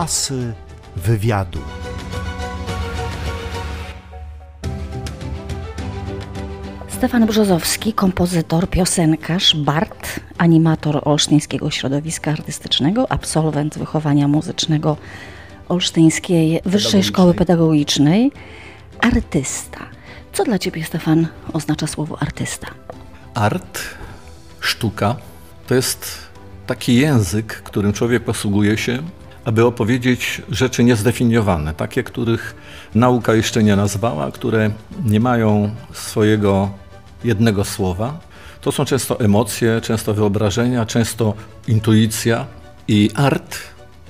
Asy 0.00 0.52
wywiadu. 0.96 1.58
Stefan 6.88 7.26
Brzozowski, 7.26 7.92
kompozytor, 7.92 8.70
piosenkarz, 8.70 9.56
bard, 9.56 10.20
animator 10.38 11.00
olsztyńskiego 11.04 11.70
środowiska 11.70 12.30
artystycznego, 12.30 13.12
absolwent 13.12 13.78
wychowania 13.78 14.28
muzycznego 14.28 14.96
Olsztyńskiej 15.68 16.60
Wyższej 16.64 17.02
Szkoły 17.02 17.34
Pedagogicznej, 17.34 18.32
artysta. 19.00 19.80
Co 20.32 20.44
dla 20.44 20.58
Ciebie, 20.58 20.84
Stefan, 20.84 21.28
oznacza 21.52 21.86
słowo 21.86 22.22
artysta? 22.22 22.66
Art, 23.34 23.80
sztuka, 24.60 25.16
to 25.66 25.74
jest 25.74 26.18
taki 26.66 26.94
język, 26.94 27.46
którym 27.46 27.92
człowiek 27.92 28.24
posługuje 28.24 28.78
się, 28.78 29.02
aby 29.44 29.64
opowiedzieć 29.66 30.42
rzeczy 30.50 30.84
niezdefiniowane, 30.84 31.74
takie, 31.74 32.02
których 32.02 32.54
nauka 32.94 33.34
jeszcze 33.34 33.62
nie 33.62 33.76
nazwała, 33.76 34.30
które 34.32 34.70
nie 35.04 35.20
mają 35.20 35.74
swojego 35.92 36.70
jednego 37.24 37.64
słowa. 37.64 38.20
To 38.60 38.72
są 38.72 38.84
często 38.84 39.20
emocje, 39.20 39.80
często 39.80 40.14
wyobrażenia, 40.14 40.86
często 40.86 41.34
intuicja 41.68 42.46
i 42.88 43.10
art 43.14 43.58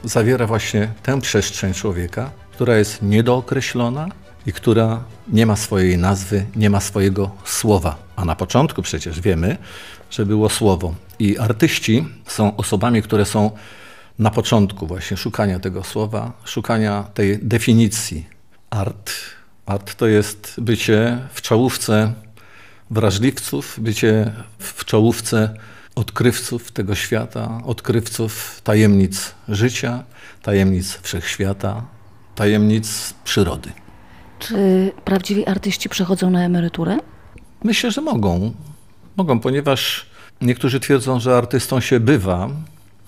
zawiera 0.05 0.47
właśnie 0.47 0.89
tę 1.03 1.21
przestrzeń 1.21 1.75
człowieka, 1.75 2.31
która 2.53 2.77
jest 2.77 3.03
niedookreślona 3.03 4.09
i 4.47 4.53
która 4.53 5.05
nie 5.29 5.47
ma 5.47 5.57
swojej 5.57 5.99
nazwy, 5.99 6.47
nie 6.57 6.71
ma 6.71 6.81
swojego 6.81 7.31
słowa. 7.45 7.97
A 8.17 8.25
na 8.25 8.37
początku 8.37 8.83
przecież 8.83 9.21
wiemy, 9.21 9.57
że 10.11 10.27
było 10.27 10.49
słowo. 10.49 10.95
I 11.19 11.39
artyści 11.39 12.07
są 12.27 12.57
osobami, 12.57 13.03
które 13.03 13.25
są 13.25 13.51
na 14.21 14.31
początku 14.31 14.87
właśnie 14.87 15.17
szukania 15.17 15.59
tego 15.59 15.85
słowa, 15.85 16.33
szukania 16.45 17.05
tej 17.15 17.39
definicji. 17.43 18.27
Art. 18.71 19.13
Art 19.67 19.95
to 19.95 20.07
jest 20.07 20.55
bycie 20.59 21.19
w 21.33 21.43
czołówce 21.43 22.13
wrażliwców, 22.91 23.77
bycie 23.81 24.33
w 24.59 24.85
czołówce 24.85 25.55
odkrywców 25.95 26.73
tego 26.73 26.95
świata, 26.95 27.61
odkrywców 27.65 28.61
tajemnic 28.65 29.35
życia, 29.49 30.05
tajemnic 30.43 30.99
wszechświata, 31.03 31.87
tajemnic 32.35 33.15
przyrody. 33.25 33.73
Czy 34.39 34.93
prawdziwi 35.05 35.47
artyści 35.47 35.89
przechodzą 35.89 36.31
na 36.31 36.45
emeryturę? 36.45 36.99
Myślę, 37.65 37.91
że 37.91 38.01
mogą. 38.01 38.53
Mogą, 39.17 39.41
ponieważ 39.41 40.07
niektórzy 40.41 40.81
twierdzą, 40.81 41.21
że 41.21 41.37
artystą 41.37 41.81
się 41.81 42.01
bywa, 42.01 42.49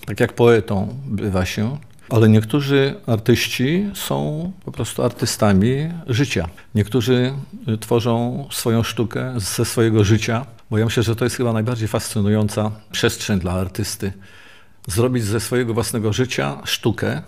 tak 0.07 0.21
jak 0.21 0.33
poetą 0.33 0.99
bywa 1.07 1.45
się, 1.45 1.79
ale 2.09 2.29
niektórzy 2.29 2.95
artyści 3.07 3.91
są 3.95 4.53
po 4.65 4.73
prostu 4.73 5.03
artystami 5.03 5.89
życia. 6.07 6.49
Niektórzy 6.75 7.33
tworzą 7.81 8.47
swoją 8.51 8.83
sztukę 8.83 9.35
ze 9.37 9.65
swojego 9.65 10.05
życia, 10.05 10.47
bo 10.71 10.79
ja 10.79 10.85
myślę, 10.85 11.03
że 11.03 11.17
to 11.17 11.25
jest 11.25 11.37
chyba 11.37 11.53
najbardziej 11.53 11.89
fascynująca 11.89 12.71
przestrzeń 12.93 13.41
dla 13.41 13.53
artysty. 13.53 14.13
Zrobić 14.87 15.25
ze 15.25 15.41
swojego 15.41 15.75
własnego 15.75 16.13
życia 16.13 16.59
sztukę 16.65 17.23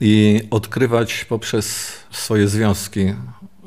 i 0.00 0.42
odkrywać 0.50 1.24
poprzez 1.24 1.92
swoje 2.10 2.48
związki 2.48 3.14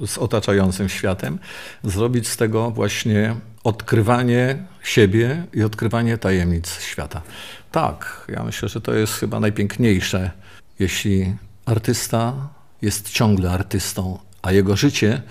z 0.06 0.18
otaczającym 0.18 0.90
światem, 0.90 1.40
zrobić 1.84 2.28
z 2.28 2.38
tego 2.38 2.72
właśnie 2.72 3.36
odkrywanie 3.64 4.66
siebie 4.84 5.46
i 5.54 5.64
odkrywanie 5.64 6.18
tajemnic 6.18 6.80
świata. 6.82 7.22
Tak, 7.72 8.28
ja 8.30 8.44
myślę, 8.44 8.70
że 8.70 8.82
to 8.82 8.94
jest 8.94 9.14
chyba 9.14 9.40
najpiękniejsze, 9.40 10.32
jeśli 10.80 11.36
artysta 11.66 12.34
jest 12.82 13.10
ciągle 13.10 13.52
artystą, 13.52 14.20
a 14.42 14.52
jego 14.52 14.76
życie 14.76 15.22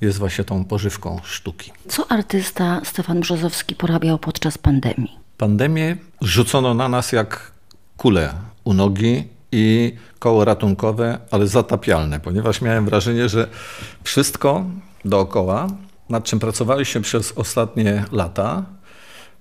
jest 0.00 0.18
właśnie 0.18 0.44
tą 0.44 0.64
pożywką 0.64 1.20
sztuki. 1.24 1.72
Co 1.88 2.10
artysta 2.10 2.80
Stefan 2.84 3.20
Brzozowski 3.20 3.74
porabiał 3.74 4.18
podczas 4.18 4.58
pandemii? 4.58 5.18
Pandemię 5.38 5.96
rzucono 6.20 6.74
na 6.74 6.88
nas 6.88 7.12
jak 7.12 7.52
kule 7.96 8.34
u 8.64 8.74
nogi 8.74 9.24
i 9.52 9.94
koło 10.18 10.44
ratunkowe, 10.44 11.18
ale 11.30 11.46
zatapialne, 11.46 12.20
ponieważ 12.20 12.60
miałem 12.60 12.84
wrażenie, 12.84 13.28
że 13.28 13.48
wszystko 14.04 14.64
dookoła, 15.04 15.66
nad 16.08 16.24
czym 16.24 16.38
pracowaliśmy 16.38 17.00
przez 17.00 17.32
ostatnie 17.32 18.04
lata, 18.12 18.64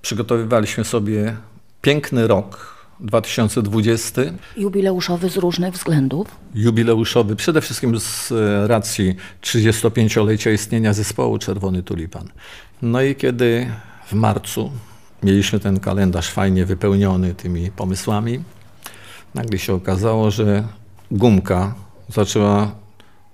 przygotowywaliśmy 0.02 0.84
sobie 0.84 1.36
piękny 1.82 2.28
rok 2.28 2.76
2020. 3.00 4.22
Jubileuszowy 4.58 5.30
z 5.30 5.38
różnych 5.38 5.74
względów. 5.74 6.28
Jubileuszowy 6.56 7.36
przede 7.36 7.62
wszystkim 7.62 8.00
z 8.00 8.34
racji 8.68 9.16
35-lecia 9.42 10.52
istnienia 10.52 10.94
zespołu 10.94 11.38
Czerwony 11.38 11.84
Tulipan. 11.84 12.30
No 12.82 13.02
i 13.02 13.16
kiedy 13.16 13.72
w 14.08 14.14
marcu 14.14 14.72
mieliśmy 15.24 15.60
ten 15.60 15.80
kalendarz 15.80 16.30
fajnie 16.30 16.66
wypełniony 16.66 17.34
tymi 17.34 17.72
pomysłami, 17.72 18.44
nagle 19.36 19.60
się 19.60 19.74
okazało, 19.74 20.32
że 20.32 20.64
gumka 21.12 21.76
zaczęła 22.10 22.72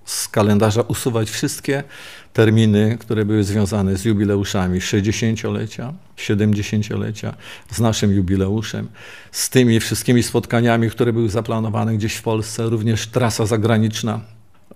z 0.04 0.28
kalendarza 0.28 0.82
usuwać 0.82 1.30
wszystkie 1.30 1.84
terminy, 2.32 2.96
które 3.00 3.24
były 3.24 3.44
związane 3.44 3.96
z 3.96 4.04
jubileuszami 4.04 4.80
60-lecia, 4.80 5.92
70-lecia, 6.16 7.34
z 7.70 7.80
naszym 7.80 8.12
jubileuszem, 8.12 8.88
z 9.32 9.50
tymi 9.50 9.80
wszystkimi 9.80 10.22
spotkaniami, 10.22 10.90
które 10.90 11.12
były 11.12 11.28
zaplanowane 11.28 11.94
gdzieś 11.94 12.14
w 12.14 12.22
Polsce, 12.22 12.66
również 12.66 13.06
trasa 13.06 13.46
zagraniczna 13.46 14.20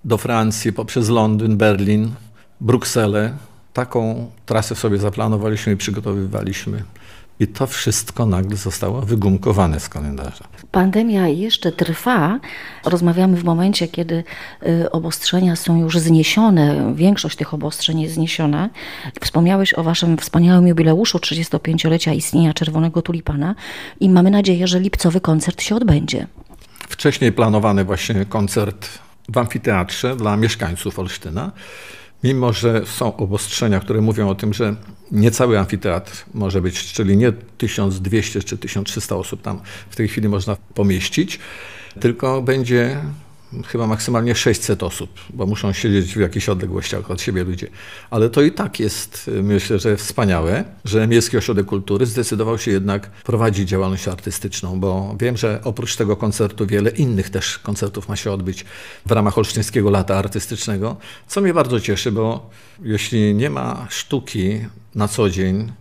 do 0.05 0.19
Francji 0.19 0.73
poprzez 0.73 1.09
Londyn, 1.09 1.57
Berlin, 1.57 2.15
Brukselę. 2.61 3.37
Taką 3.73 4.31
trasę 4.47 4.75
sobie 4.75 4.99
zaplanowaliśmy 4.99 5.73
i 5.73 5.77
przygotowywaliśmy. 5.77 6.83
I 7.41 7.47
to 7.47 7.67
wszystko 7.67 8.27
nagle 8.27 8.57
zostało 8.57 9.03
wygumkowane 9.03 9.81
z 9.81 9.89
kalendarza. 9.89 10.45
Pandemia 10.77 11.29
jeszcze 11.29 11.73
trwa. 11.73 12.41
Rozmawiamy 12.85 13.37
w 13.37 13.45
momencie, 13.45 13.89
kiedy 13.89 14.25
y, 14.67 14.91
obostrzenia 14.91 15.57
są 15.57 15.81
już 15.81 15.99
zniesione. 15.99 16.93
Większość 16.95 17.37
tych 17.37 17.55
obostrzeń 17.55 18.01
jest 18.01 18.15
zniesiona. 18.15 18.71
Wspomniałeś 19.21 19.75
o 19.75 19.83
waszym 19.83 20.17
wspaniałym 20.19 20.67
jubileuszu 20.67 21.19
35-lecia 21.19 22.13
istnienia 22.13 22.55
Czerwonego 22.55 23.03
Tulipana 23.03 23.55
i 24.01 24.11
mamy 24.11 24.31
nadzieję, 24.31 24.67
że 24.67 24.81
lipcowy 24.81 25.21
koncert 25.21 25.63
się 25.63 25.77
odbędzie. 25.77 26.27
Wcześniej 26.89 27.33
planowany 27.33 27.85
właśnie 27.85 28.25
koncert 28.25 28.89
w 29.29 29.39
amfiteatrze 29.39 30.17
dla 30.17 30.37
mieszkańców 30.37 30.99
Olsztyna. 30.99 31.53
Mimo, 32.25 32.53
że 32.53 32.87
są 32.87 33.17
obostrzenia, 33.17 33.81
które 33.81 34.01
mówią 34.01 34.29
o 34.29 34.35
tym, 34.35 34.55
że 34.55 34.77
nie 35.13 35.31
cały 35.31 35.59
amfiteatr 35.59 36.25
może 36.35 36.63
być, 36.63 36.93
czyli 36.93 37.17
nie 37.17 37.33
1200 37.33 38.43
czy 38.43 38.59
1300 38.59 39.17
osób 39.17 39.43
tam 39.43 39.61
w 39.91 39.97
tej 39.97 40.09
chwili 40.09 40.29
można 40.29 40.57
pomieścić, 40.75 41.39
tylko 42.01 42.43
będzie 42.43 43.01
chyba 43.67 43.87
maksymalnie 43.87 44.35
600 44.35 44.83
osób, 44.83 45.11
bo 45.31 45.47
muszą 45.47 45.73
siedzieć 45.73 46.15
w 46.15 46.21
jakichś 46.21 46.49
odległościach 46.49 47.11
od 47.11 47.21
siebie 47.23 47.45
ludzie. 47.45 47.69
Ale 48.11 48.31
to 48.31 48.43
i 48.43 48.53
tak 48.53 48.81
jest, 48.81 49.31
myślę, 49.43 49.79
że 49.79 49.97
wspaniałe, 49.97 50.65
że 50.85 51.07
Miejski 51.07 51.37
Ośrodek 51.37 51.67
Kultury 51.67 52.07
zdecydował 52.07 52.59
się 52.59 52.71
jednak 52.71 53.11
prowadzić 53.11 53.69
działalność 53.69 54.09
artystyczną, 54.09 54.81
bo 54.81 55.17
wiem, 55.21 55.37
że 55.37 55.61
oprócz 55.65 55.97
tego 55.97 56.17
koncertu 56.17 56.67
wiele 56.67 56.91
innych 56.91 57.31
też 57.31 57.59
koncertów 57.59 58.09
ma 58.09 58.17
się 58.17 58.33
odbyć 58.33 58.65
w 59.07 59.11
ramach 59.11 59.39
Olsztyńskiego 59.39 59.91
Lata 59.91 60.17
Artystycznego, 60.17 60.97
co 61.27 61.41
mnie 61.41 61.55
bardzo 61.55 61.81
cieszy, 61.81 62.13
bo 62.13 62.51
jeśli 62.83 63.35
nie 63.35 63.51
ma 63.51 63.87
sztuki 63.91 64.61
na 64.95 65.09
co 65.09 65.31
dzień, 65.31 65.73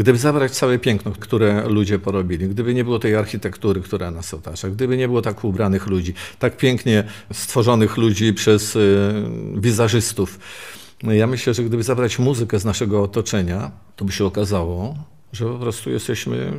Gdyby 0.00 0.18
zabrać 0.18 0.52
całe 0.52 0.78
piękno, 0.78 1.12
które 1.12 1.68
ludzie 1.68 1.98
porobili, 1.98 2.48
gdyby 2.48 2.74
nie 2.74 2.84
było 2.84 2.98
tej 2.98 3.16
architektury, 3.16 3.80
która 3.80 4.10
nas 4.10 4.34
otacza, 4.34 4.68
gdyby 4.68 4.96
nie 4.96 5.08
było 5.08 5.22
tak 5.22 5.44
ubranych 5.44 5.86
ludzi, 5.86 6.14
tak 6.38 6.56
pięknie 6.56 7.04
stworzonych 7.32 7.96
ludzi 7.96 8.34
przez 8.34 8.76
y, 8.76 9.12
wizerzystów, 9.56 10.38
no 11.02 11.12
ja 11.12 11.26
myślę, 11.26 11.54
że 11.54 11.62
gdyby 11.62 11.82
zabrać 11.82 12.18
muzykę 12.18 12.58
z 12.58 12.64
naszego 12.64 13.02
otoczenia, 13.02 13.70
to 13.96 14.04
by 14.04 14.12
się 14.12 14.24
okazało, 14.24 14.96
że 15.32 15.44
po 15.46 15.58
prostu 15.58 15.90
jesteśmy 15.90 16.52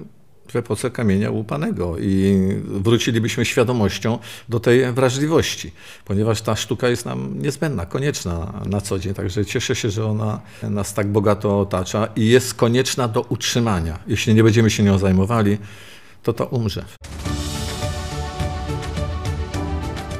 w 0.52 0.56
epoce 0.56 0.92
kamienia 0.92 1.32
łupanego 1.32 1.98
i 2.00 2.38
wrócilibyśmy 2.66 3.46
świadomością 3.46 4.20
do 4.50 4.60
tej 4.60 4.94
wrażliwości, 4.94 5.72
ponieważ 6.06 6.42
ta 6.42 6.56
sztuka 6.56 6.90
jest 6.90 7.06
nam 7.06 7.42
niezbędna, 7.42 7.86
konieczna 7.86 8.62
na 8.66 8.82
co 8.82 9.00
dzień. 9.00 9.14
Także 9.14 9.46
cieszę 9.46 9.76
się, 9.76 9.90
że 9.90 10.06
ona 10.06 10.42
nas 10.64 10.94
tak 10.94 11.08
bogato 11.08 11.60
otacza 11.60 12.08
i 12.16 12.30
jest 12.30 12.54
konieczna 12.54 13.08
do 13.08 13.22
utrzymania. 13.22 14.00
Jeśli 14.08 14.34
nie 14.34 14.44
będziemy 14.44 14.70
się 14.70 14.84
nią 14.84 14.98
zajmowali, 14.98 15.58
to 16.24 16.34
to 16.34 16.46
umrze. 16.46 16.86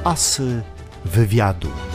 Asy 0.04 0.62
wywiadu. 1.04 1.91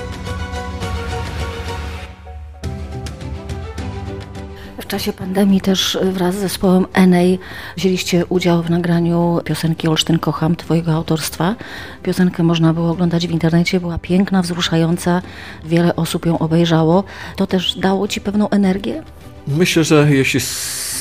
W 4.88 4.90
czasie 4.90 5.14
pandemii 5.14 5.62
też 5.62 5.98
wraz 6.12 6.36
z 6.36 6.38
zespołem 6.38 6.86
Enej 6.94 7.40
wzięliście 7.78 8.26
udział 8.26 8.64
w 8.64 8.70
nagraniu 8.70 9.40
piosenki 9.46 9.88
Olsztyn 9.88 10.20
Kocham, 10.20 10.56
twojego 10.56 10.92
autorstwa. 10.92 11.56
Piosenkę 12.04 12.44
można 12.44 12.74
było 12.74 12.92
oglądać 12.92 13.28
w 13.28 13.32
internecie, 13.32 13.80
była 13.80 13.98
piękna, 13.98 14.42
wzruszająca, 14.42 15.22
wiele 15.66 15.96
osób 15.96 16.26
ją 16.26 16.40
obejrzało. 16.40 17.04
To 17.36 17.48
też 17.48 17.80
dało 17.80 18.08
ci 18.08 18.22
pewną 18.22 18.50
energię? 18.50 19.04
Myślę, 19.48 19.84
że 19.84 20.08
jeśli 20.10 20.40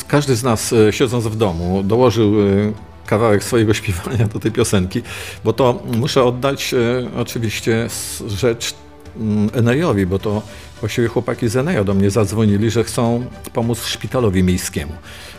każdy 0.09 0.37
z 0.37 0.43
nas 0.43 0.73
e, 0.73 0.93
siedząc 0.93 1.25
w 1.25 1.37
domu 1.37 1.83
dołożył 1.83 2.41
e, 2.41 2.73
kawałek 3.07 3.45
swojego 3.45 3.75
śpiewania 3.75 4.27
do 4.27 4.41
tej 4.41 4.53
piosenki, 4.53 5.03
bo 5.45 5.53
to 5.53 5.83
muszę 5.97 6.25
oddać 6.25 6.75
oczywiście 7.17 7.89
rzecz 8.27 8.75
Enejowi, 9.53 10.07
bo 10.07 10.19
to 10.19 10.43
właściwie 10.81 11.09
chłopaki 11.09 11.49
z 11.49 11.57
Eneja 11.57 11.85
do 11.85 11.95
mnie 11.95 12.11
zadzwonili, 12.11 12.71
że 12.71 12.85
chcą 12.85 13.27
pomóc 13.53 13.85
szpitalowi 13.85 14.43
miejskiemu, 14.43 14.93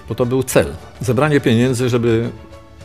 bo 0.10 0.16
to 0.16 0.26
był 0.26 0.44
cel. 0.44 0.74
Zebranie 1.02 1.40
pieniędzy, 1.40 1.90
żeby 1.90 2.30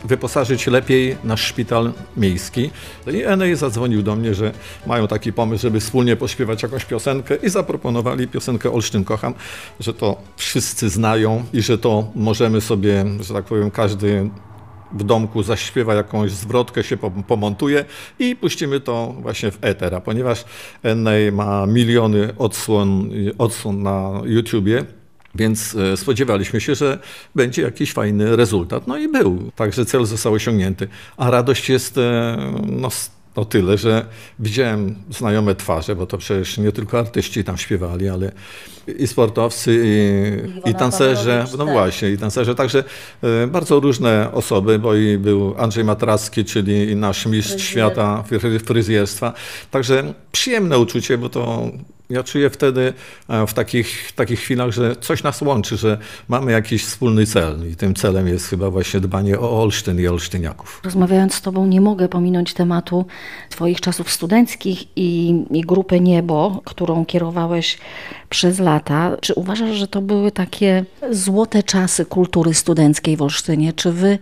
wyposażyć 0.03 0.67
lepiej 0.67 1.17
nasz 1.23 1.41
szpital 1.41 1.93
miejski. 2.17 2.69
I 3.13 3.23
Enej 3.23 3.55
zadzwonił 3.55 4.03
do 4.03 4.15
mnie, 4.15 4.33
że 4.33 4.51
mają 4.87 5.07
taki 5.07 5.33
pomysł, 5.33 5.61
żeby 5.61 5.79
wspólnie 5.79 6.15
pośpiewać 6.15 6.63
jakąś 6.63 6.85
piosenkę 6.85 7.35
i 7.35 7.49
zaproponowali 7.49 8.27
piosenkę 8.27 8.71
Olsztyn 8.71 9.03
Kocham, 9.03 9.33
że 9.79 9.93
to 9.93 10.17
wszyscy 10.37 10.89
znają 10.89 11.43
i 11.53 11.61
że 11.61 11.77
to 11.77 12.07
możemy 12.15 12.61
sobie, 12.61 13.05
że 13.19 13.33
tak 13.33 13.45
powiem, 13.45 13.71
każdy 13.71 14.29
w 14.93 15.03
domku 15.03 15.43
zaśpiewa 15.43 15.93
jakąś 15.93 16.31
zwrotkę, 16.31 16.83
się 16.83 16.97
pomontuje 17.27 17.85
i 18.19 18.35
puścimy 18.35 18.79
to 18.79 19.15
właśnie 19.19 19.51
w 19.51 19.57
eter. 19.61 19.95
A 19.95 20.01
ponieważ 20.01 20.45
Enej 20.83 21.31
ma 21.31 21.65
miliony 21.65 22.33
odsłon, 22.37 23.09
odsłon 23.37 23.83
na 23.83 24.21
YouTubie, 24.25 24.85
więc 25.35 25.75
e, 25.75 25.97
spodziewaliśmy 25.97 26.61
się, 26.61 26.75
że 26.75 26.99
będzie 27.35 27.61
jakiś 27.61 27.93
fajny 27.93 28.35
rezultat. 28.35 28.87
No 28.87 28.97
i 28.97 29.07
był. 29.07 29.51
Także 29.55 29.85
cel 29.85 30.05
został 30.05 30.33
osiągnięty. 30.33 30.87
A 31.17 31.31
radość 31.31 31.69
jest 31.69 31.97
e, 31.97 32.37
no, 32.67 32.89
o 33.35 33.45
tyle, 33.45 33.77
że 33.77 34.05
widziałem 34.39 34.95
znajome 35.09 35.55
twarze, 35.55 35.95
bo 35.95 36.05
to 36.07 36.17
przecież 36.17 36.57
nie 36.57 36.71
tylko 36.71 36.99
artyści 36.99 37.43
tam 37.43 37.57
śpiewali, 37.57 38.09
ale 38.09 38.31
i 38.97 39.07
sportowcy, 39.07 39.81
i, 39.85 40.69
i 40.69 40.75
tancerze, 40.75 41.45
no 41.57 41.65
tak. 41.65 41.73
właśnie, 41.73 42.09
i 42.11 42.17
tancerze, 42.17 42.55
także 42.55 42.83
e, 43.23 43.47
bardzo 43.47 43.79
różne 43.79 44.31
osoby, 44.31 44.79
bo 44.79 44.95
i 44.95 45.17
był 45.17 45.55
Andrzej 45.57 45.83
Matracki, 45.83 46.45
czyli 46.45 46.95
nasz 46.95 47.25
mistrz 47.25 47.51
Fryzjer. 47.51 47.69
świata 47.69 48.23
fryzjerstwa. 48.65 49.33
Także 49.71 50.13
przyjemne 50.31 50.79
uczucie, 50.79 51.17
bo 51.17 51.29
to 51.29 51.71
ja 52.13 52.23
czuję 52.23 52.49
wtedy 52.49 52.93
e, 53.29 53.47
w 53.47 53.53
takich, 53.53 54.11
takich 54.11 54.39
chwilach, 54.39 54.71
że 54.71 54.95
coś 54.95 55.23
nas 55.23 55.41
łączy, 55.41 55.77
że 55.77 55.97
mamy 56.27 56.51
jakiś 56.51 56.85
wspólny 56.85 57.25
cel 57.25 57.71
i 57.71 57.75
tym 57.75 57.95
celem 57.95 58.27
jest 58.27 58.47
chyba 58.47 58.69
właśnie 58.69 58.99
dbanie 58.99 59.39
o 59.39 59.61
Olsztyn 59.61 59.99
i 59.99 60.07
Olsztyniaków. 60.07 60.81
Rozmawiając 60.83 61.33
z 61.33 61.41
Tobą 61.41 61.65
nie 61.65 61.81
mogę 61.81 62.09
pominąć 62.09 62.53
tematu 62.53 63.05
Twoich 63.49 63.81
czasów 63.81 64.11
studenckich 64.11 64.83
i, 64.95 65.43
i 65.51 65.61
grupy 65.61 65.99
Niebo, 65.99 66.61
którą 66.65 67.05
kierowałeś 67.05 67.77
przez 68.29 68.59
lata. 68.59 69.17
Czy 69.21 69.33
uważasz, 69.33 69.75
że 69.75 69.87
to 69.87 70.01
były 70.01 70.31
takie 70.31 70.85
złote 71.11 71.63
czasy 71.63 72.05
kultury 72.05 72.53
studenckiej 72.53 73.17
w 73.17 73.21
Olsztynie? 73.21 73.73
Czy 73.73 73.91
Wy 73.91 74.19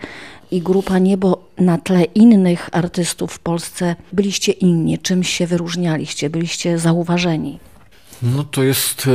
i 0.52 0.62
grupa 0.62 1.00
Niebo 1.00 1.44
na 1.58 1.78
tle 1.78 2.04
innych 2.04 2.70
artystów 2.72 3.34
w 3.34 3.40
Polsce 3.40 3.96
byliście 4.14 4.52
inni? 4.52 5.00
Czymś 5.00 5.30
się 5.30 5.48
wyróżnialiście? 5.48 6.30
Byliście 6.30 6.78
zauważeni? 6.78 7.60
No 8.24 8.44
to 8.44 8.64
jest 8.64 9.10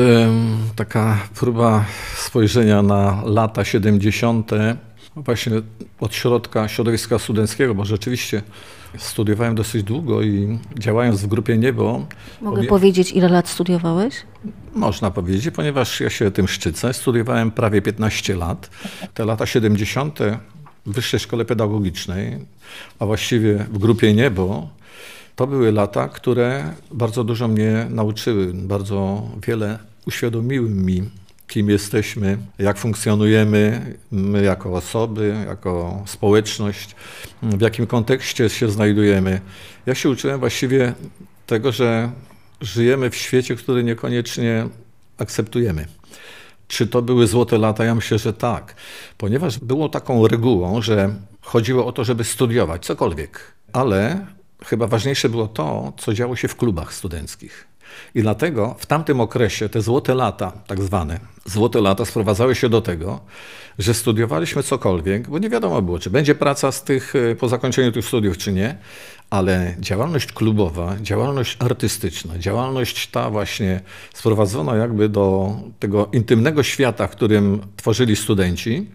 taka 0.77 1.19
próba 1.35 1.85
spojrzenia 2.17 2.83
na 2.83 3.23
lata 3.25 3.65
70. 3.65 4.51
Właśnie 5.17 5.53
od 6.01 6.15
środka 6.15 6.69
środowiska 6.69 7.19
studenckiego, 7.19 7.75
bo 7.75 7.85
rzeczywiście 7.85 8.43
studiowałem 8.99 9.55
dosyć 9.55 9.83
długo 9.83 10.23
i 10.23 10.59
działając 10.79 11.23
w 11.23 11.27
grupie 11.27 11.59
Niebo... 11.59 12.07
Mogę 12.41 12.59
obie... 12.59 12.69
powiedzieć, 12.69 13.13
ile 13.13 13.29
lat 13.29 13.49
studiowałeś? 13.49 14.15
Można 14.75 15.11
powiedzieć, 15.11 15.55
ponieważ 15.55 16.01
ja 16.01 16.11
się 16.11 16.31
tym 16.31 16.49
szczycę. 16.49 16.95
Studiowałem 16.95 17.51
prawie 17.51 17.83
15 17.83 18.37
lat. 18.37 18.71
Te 19.15 19.25
lata 19.25 19.47
70. 19.47 20.19
w 20.87 20.93
Wyższej 20.93 21.21
Szkole 21.21 21.45
Pedagogicznej, 21.45 22.39
a 22.99 23.07
właściwie 23.07 23.55
w 23.55 23.79
grupie 23.79 24.15
Niebo, 24.15 24.69
to 25.37 25.47
były 25.47 25.73
lata, 25.73 26.09
które 26.09 26.75
bardzo 26.93 27.25
dużo 27.25 27.49
mnie 27.49 27.87
nauczyły, 27.91 28.55
bardzo 28.55 29.23
wiele 29.47 29.79
uświadomiły 30.07 30.71
mi, 30.71 31.11
kim 31.49 31.71
jesteśmy, 31.71 32.39
jak 32.59 32.79
funkcjonujemy 32.79 33.95
my 34.11 34.43
jako 34.43 34.73
osoby, 34.73 35.45
jako 35.47 36.03
społeczność, 36.07 36.97
w 37.43 37.61
jakim 37.61 37.87
kontekście 37.87 38.49
się 38.49 38.71
znajdujemy. 38.71 39.41
Ja 39.87 39.95
się 39.95 40.09
uczyłem 40.11 40.41
właściwie 40.41 40.95
tego, 41.47 41.73
że 41.73 42.11
żyjemy 42.61 43.11
w 43.11 43.17
świecie, 43.17 43.57
który 43.57 43.85
niekoniecznie 43.85 44.69
akceptujemy. 45.19 45.87
Czy 46.69 46.87
to 46.87 47.03
były 47.03 47.27
złote 47.27 47.59
lata? 47.59 47.85
Ja 47.85 47.95
myślę, 47.95 48.19
że 48.19 48.33
tak, 48.33 48.75
ponieważ 49.19 49.59
było 49.59 49.89
taką 49.89 50.29
regułą, 50.29 50.83
że 50.83 51.15
chodziło 51.41 51.87
o 51.87 51.93
to, 51.93 52.05
żeby 52.05 52.25
studiować 52.25 52.87
cokolwiek, 52.87 53.41
ale 53.73 54.27
chyba 54.67 54.87
ważniejsze 54.87 55.29
było 55.29 55.49
to, 55.49 55.93
co 55.97 56.15
działo 56.15 56.37
się 56.37 56.49
w 56.49 56.57
klubach 56.57 56.95
studenckich. 56.95 57.67
I 58.15 58.23
dlatego 58.23 58.77
w 58.79 58.87
tamtym 58.87 59.21
okresie 59.21 59.69
te 59.69 59.83
złote 59.83 60.15
lata, 60.15 60.53
tak 60.67 60.83
zwane 60.83 61.21
złote 61.47 61.81
lata, 61.81 62.05
sprowadzały 62.05 62.55
się 62.55 62.69
do 62.69 62.81
tego, 62.81 63.21
że 63.79 63.95
studiowaliśmy 63.95 64.63
cokolwiek, 64.63 65.29
bo 65.29 65.39
nie 65.39 65.51
wiadomo 65.51 65.83
było, 65.83 65.99
czy 65.99 66.11
będzie 66.11 66.35
praca 66.35 66.73
z 66.73 66.85
tych, 66.85 67.17
e, 67.17 67.35
po 67.35 67.49
zakończeniu 67.49 67.93
tych 67.93 68.07
studiów, 68.07 68.39
czy 68.39 68.53
nie, 68.53 68.77
ale 69.31 69.75
działalność 69.81 70.33
klubowa, 70.33 70.97
działalność 71.01 71.57
artystyczna, 71.61 72.39
działalność 72.39 73.07
ta 73.07 73.31
właśnie 73.31 73.81
sprowadzona 74.15 74.77
jakby 74.77 75.09
do 75.09 75.57
tego 75.79 76.09
intymnego 76.13 76.63
świata, 76.63 77.07
w 77.07 77.11
którym 77.11 77.61
tworzyli 77.77 78.17
studenci, 78.17 78.87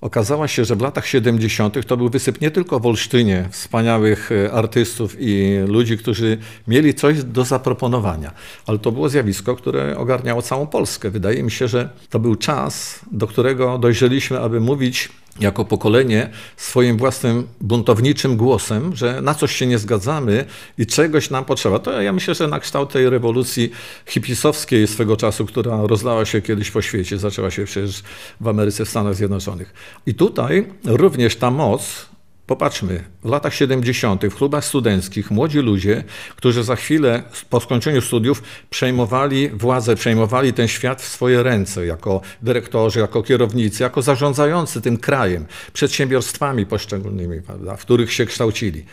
Okazała 0.00 0.48
się, 0.48 0.64
że 0.64 0.76
w 0.76 0.80
latach 0.80 1.06
70. 1.06 1.86
to 1.86 1.96
był 1.96 2.08
wysyp 2.08 2.40
nie 2.40 2.50
tylko 2.50 2.80
w 2.80 2.86
Olsztynie 2.86 3.48
wspaniałych 3.50 4.32
e, 4.32 4.52
artystów 4.52 5.16
i 5.18 5.58
ludzi, 5.66 5.98
którzy 5.98 6.38
mieli 6.68 6.94
coś 6.94 7.24
do 7.24 7.44
zaproponowania, 7.44 8.32
ale 8.66 8.78
to 8.78 8.92
było 8.92 9.08
zjawisko, 9.08 9.56
które 9.56 9.98
ogarniało 9.98 10.42
całą 10.42 10.66
Polskę. 10.66 11.10
Wydaje 11.10 11.42
mi 11.42 11.50
się, 11.50 11.68
że 11.68 11.90
to 12.10 12.18
był 12.18 12.36
czas, 12.36 13.00
do 13.12 13.26
którego 13.26 13.78
dojrzeliśmy, 13.78 14.40
aby 14.40 14.60
mówić 14.60 15.08
jako 15.40 15.64
pokolenie 15.64 16.30
swoim 16.56 16.96
własnym 16.96 17.46
buntowniczym 17.60 18.36
głosem, 18.36 18.96
że 18.96 19.22
na 19.22 19.34
coś 19.34 19.56
się 19.56 19.66
nie 19.66 19.78
zgadzamy 19.78 20.44
i 20.78 20.86
czegoś 20.86 21.30
nam 21.30 21.44
potrzeba. 21.44 21.78
To 21.78 22.02
ja 22.02 22.12
myślę, 22.12 22.34
że 22.34 22.48
na 22.48 22.60
kształt 22.60 22.92
tej 22.92 23.10
rewolucji 23.10 23.70
hipisowskiej 24.06 24.86
swego 24.86 25.16
czasu, 25.16 25.46
która 25.46 25.86
rozlała 25.86 26.24
się 26.24 26.42
kiedyś 26.42 26.70
po 26.70 26.82
świecie, 26.82 27.18
zaczęła 27.18 27.50
się 27.50 27.64
przecież 27.64 28.02
w 28.40 28.48
Ameryce, 28.48 28.84
w 28.84 28.88
Stanach 28.88 29.14
Zjednoczonych. 29.14 29.74
I 30.06 30.14
tutaj 30.14 30.66
również 30.84 31.36
ta 31.36 31.50
moc 31.50 32.10
Popatrzmy, 32.50 33.04
w 33.24 33.28
latach 33.28 33.54
70. 33.54 34.26
w 34.26 34.34
klubach 34.34 34.64
studenckich 34.64 35.30
młodzi 35.30 35.58
ludzie, 35.58 36.04
którzy 36.36 36.64
za 36.64 36.76
chwilę 36.76 37.22
po 37.50 37.60
skończeniu 37.60 38.00
studiów 38.00 38.42
przejmowali 38.70 39.48
władzę, 39.48 39.96
przejmowali 39.96 40.52
ten 40.52 40.68
świat 40.68 41.02
w 41.02 41.08
swoje 41.08 41.42
ręce, 41.42 41.86
jako 41.86 42.20
dyrektorzy, 42.42 43.00
jako 43.00 43.22
kierownicy, 43.22 43.82
jako 43.82 44.02
zarządzający 44.02 44.80
tym 44.80 44.96
krajem, 44.96 45.46
przedsiębiorstwami 45.72 46.66
poszczególnymi, 46.66 47.42
prawda, 47.42 47.76
w 47.76 47.80
których 47.80 48.12
się 48.12 48.26
kształcili. 48.26 48.84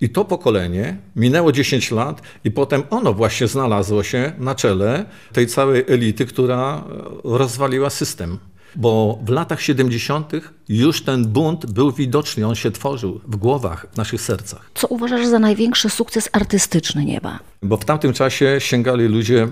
I 0.00 0.08
to 0.08 0.24
pokolenie 0.24 0.96
minęło 1.16 1.52
10 1.52 1.90
lat 1.90 2.22
i 2.44 2.50
potem 2.50 2.82
ono 2.90 3.12
właśnie 3.12 3.46
znalazło 3.46 4.02
się 4.02 4.32
na 4.38 4.54
czele 4.54 5.04
tej 5.32 5.46
całej 5.46 5.84
elity, 5.88 6.26
która 6.26 6.84
rozwaliła 7.24 7.90
system 7.90 8.38
bo 8.76 9.18
w 9.24 9.28
latach 9.28 9.62
70. 9.62 10.32
już 10.68 11.02
ten 11.02 11.26
bunt 11.26 11.66
był 11.66 11.92
widoczny, 11.92 12.46
on 12.46 12.54
się 12.54 12.70
tworzył 12.70 13.20
w 13.26 13.36
głowach, 13.36 13.86
w 13.92 13.96
naszych 13.96 14.20
sercach. 14.20 14.70
Co 14.74 14.86
uważasz 14.86 15.26
za 15.26 15.38
największy 15.38 15.90
sukces 15.90 16.28
artystyczny 16.32 17.04
nieba? 17.04 17.38
Bo 17.62 17.76
w 17.76 17.84
tamtym 17.84 18.12
czasie 18.12 18.56
sięgali 18.58 19.08
ludzie 19.08 19.48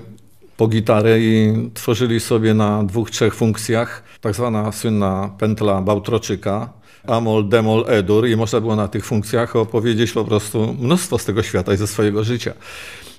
po 0.56 0.68
gitarę 0.68 1.20
i 1.20 1.52
tworzyli 1.74 2.20
sobie 2.20 2.54
na 2.54 2.84
dwóch, 2.84 3.10
trzech 3.10 3.34
funkcjach, 3.34 4.02
tak 4.20 4.34
zwana 4.34 4.72
słynna 4.72 5.30
pętla 5.38 5.82
Bałtroczyka, 5.82 6.72
Amol, 7.06 7.48
Demol, 7.48 7.84
Edur 7.88 8.28
i 8.28 8.36
można 8.36 8.60
było 8.60 8.76
na 8.76 8.88
tych 8.88 9.04
funkcjach 9.04 9.56
opowiedzieć 9.56 10.12
po 10.12 10.24
prostu 10.24 10.76
mnóstwo 10.78 11.18
z 11.18 11.24
tego 11.24 11.42
świata 11.42 11.74
i 11.74 11.76
ze 11.76 11.86
swojego 11.86 12.24
życia. 12.24 12.52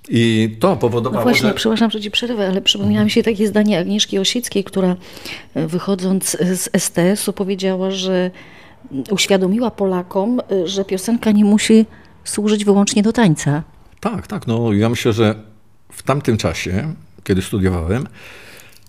I 0.09 0.55
to 0.59 0.75
powodowało, 0.75 1.25
no 1.25 1.31
właśnie, 1.31 1.49
że... 1.49 1.55
przepraszam, 1.55 1.91
że 1.91 2.01
ci 2.01 2.11
przerwę, 2.11 2.47
ale 2.47 2.61
przypomniała 2.61 3.05
mi 3.05 3.11
się 3.11 3.23
takie 3.23 3.47
zdanie 3.47 3.79
Agnieszki 3.79 4.19
Osieckiej, 4.19 4.63
która 4.63 4.95
e, 5.53 5.67
wychodząc 5.67 6.37
z 6.41 6.69
STS-u 6.77 7.33
powiedziała, 7.33 7.91
że 7.91 8.31
uświadomiła 9.11 9.71
Polakom, 9.71 10.39
e, 10.39 10.67
że 10.67 10.85
piosenka 10.85 11.31
nie 11.31 11.45
musi 11.45 11.85
służyć 12.23 12.65
wyłącznie 12.65 13.03
do 13.03 13.13
tańca. 13.13 13.63
Tak, 13.99 14.27
tak. 14.27 14.47
No, 14.47 14.73
ja 14.73 14.89
myślę, 14.89 15.13
że 15.13 15.35
w 15.91 16.03
tamtym 16.03 16.37
czasie, 16.37 16.93
kiedy 17.23 17.41
studiowałem, 17.41 18.07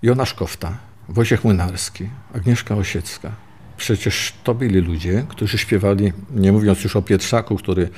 Jonasz 0.03 0.35
Kofta, 0.35 0.79
Wojciech 1.09 1.45
Młynarski, 1.45 2.09
Agnieszka 2.35 2.77
Osiecka. 2.77 3.44
Przecież 3.76 4.33
to 4.45 4.54
byli 4.54 4.81
ludzie, 4.81 5.26
którzy 5.28 5.59
śpiewali, 5.59 6.12
nie 6.35 6.52
mówiąc 6.52 6.85
już 6.85 6.97
o 6.97 7.02
Pietrzaku, 7.02 7.57
który 7.57 7.88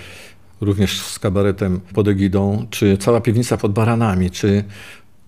również 0.60 1.00
z 1.00 1.18
kabaretem 1.18 1.80
pod 1.80 2.08
egidą, 2.08 2.66
czy 2.70 2.98
cała 2.98 3.20
piwnica 3.20 3.56
pod 3.56 3.72
baranami, 3.72 4.30
czy 4.30 4.64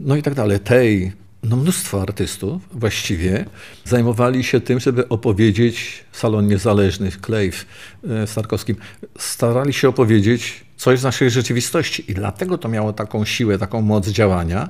no 0.01 0.17
i 0.17 0.23
tak 0.23 0.35
dalej. 0.35 0.61
Tej, 0.61 1.13
no 1.43 1.57
mnóstwo 1.57 2.03
artystów 2.03 2.63
właściwie 2.73 3.45
zajmowali 3.85 4.45
się 4.45 4.61
tym, 4.61 4.81
żeby 4.81 5.09
opowiedzieć 5.09 6.05
Salon 6.13 6.47
Niezależny, 6.47 7.11
Klejw 7.11 7.67
e, 8.11 8.27
Starkowskim. 8.27 8.77
Starali 9.19 9.73
się 9.73 9.89
opowiedzieć 9.89 10.65
coś 10.77 11.01
z 11.01 11.03
naszej 11.03 11.31
rzeczywistości 11.31 12.11
i 12.11 12.15
dlatego 12.15 12.59
to 12.59 12.69
miało 12.69 12.93
taką 12.93 13.25
siłę, 13.25 13.59
taką 13.59 13.83
moc 13.83 14.09
działania, 14.09 14.69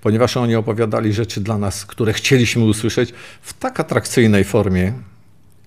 ponieważ 0.00 0.36
oni 0.36 0.54
opowiadali 0.54 1.12
rzeczy 1.12 1.40
dla 1.40 1.58
nas, 1.58 1.86
które 1.86 2.12
chcieliśmy 2.12 2.64
usłyszeć 2.64 3.12
w 3.42 3.52
tak 3.52 3.80
atrakcyjnej 3.80 4.44
formie, 4.44 4.92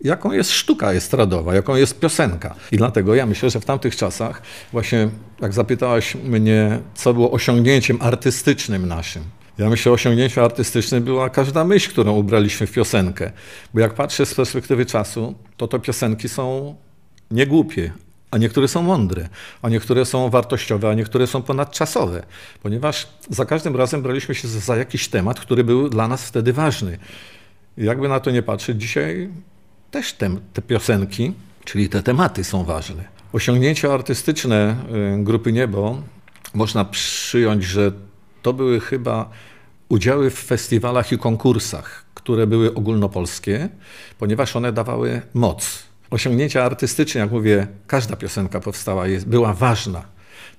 jaką 0.02 0.32
jest 0.32 0.52
sztuka 0.52 0.94
estradowa, 0.94 1.56
jaką 1.56 1.76
jest 1.76 2.00
piosenka. 2.00 2.56
I 2.72 2.78
dlatego 2.78 3.16
ja 3.16 3.26
myślę, 3.26 3.50
że 3.50 3.60
w 3.60 3.66
tamtych 3.66 3.96
czasach, 3.96 4.42
właśnie 4.72 5.10
jak 5.42 5.54
zapytałaś 5.54 6.16
mnie, 6.16 6.80
co 6.96 7.14
było 7.14 7.32
osiągnięciem 7.32 7.98
artystycznym 8.02 8.88
naszym, 8.88 9.24
ja 9.60 9.70
myślę, 9.70 9.92
osiągnięciem 9.92 10.44
artystycznym 10.44 11.04
była 11.04 11.30
każda 11.30 11.64
myśl, 11.64 11.90
którą 11.90 12.16
ubraliśmy 12.16 12.68
w 12.68 12.72
piosenkę. 12.72 13.32
Bo 13.74 13.80
jak 13.80 13.94
patrzę 13.94 14.26
z 14.26 14.36
perspektywy 14.36 14.86
czasu, 14.86 15.36
to 15.58 15.68
te 15.68 15.80
piosenki 15.80 16.30
są 16.30 16.76
niegłupie, 17.32 17.92
a 18.32 18.38
niektóre 18.38 18.68
są 18.68 18.82
mądre, 18.82 19.30
a 19.62 19.70
niektóre 19.70 20.06
są 20.06 20.30
wartościowe, 20.30 20.90
a 20.90 20.94
niektóre 20.94 21.28
są 21.28 21.42
ponadczasowe, 21.42 22.24
ponieważ 22.64 23.08
za 23.30 23.46
każdym 23.46 23.76
razem 23.76 24.02
braliśmy 24.02 24.36
się 24.36 24.48
za 24.48 24.76
jakiś 24.76 25.08
temat, 25.08 25.40
który 25.40 25.64
był 25.64 25.90
dla 25.90 26.08
nas 26.08 26.24
wtedy 26.24 26.54
ważny. 26.54 26.98
Jakby 27.78 28.08
na 28.10 28.20
to 28.20 28.32
nie 28.32 28.44
patrzeć, 28.44 28.82
dzisiaj 28.82 29.30
też 29.92 30.14
te, 30.14 30.30
te 30.54 30.62
piosenki, 30.62 31.34
czyli 31.66 31.90
te 31.90 32.04
tematy 32.04 32.44
są 32.44 32.64
ważne. 32.64 33.04
Osiągnięcia 33.34 33.94
artystyczne 33.94 34.76
y, 35.20 35.24
grupy 35.24 35.52
Niebo 35.52 36.02
można 36.54 36.86
przyjąć, 36.86 37.64
że 37.64 37.92
to 38.42 38.54
były 38.54 38.80
chyba 38.80 39.30
udziały 39.90 40.30
w 40.30 40.40
festiwalach 40.40 41.12
i 41.12 41.18
konkursach, 41.18 42.06
które 42.14 42.48
były 42.48 42.74
ogólnopolskie, 42.74 43.70
ponieważ 44.20 44.56
one 44.56 44.74
dawały 44.74 45.22
moc. 45.34 45.84
Osiągnięcia 46.10 46.64
artystyczne, 46.64 47.22
jak 47.22 47.32
mówię, 47.32 47.68
każda 47.88 48.16
piosenka 48.16 48.60
powstała, 48.60 49.08
jest, 49.08 49.28
była 49.28 49.54
ważna. 49.54 50.04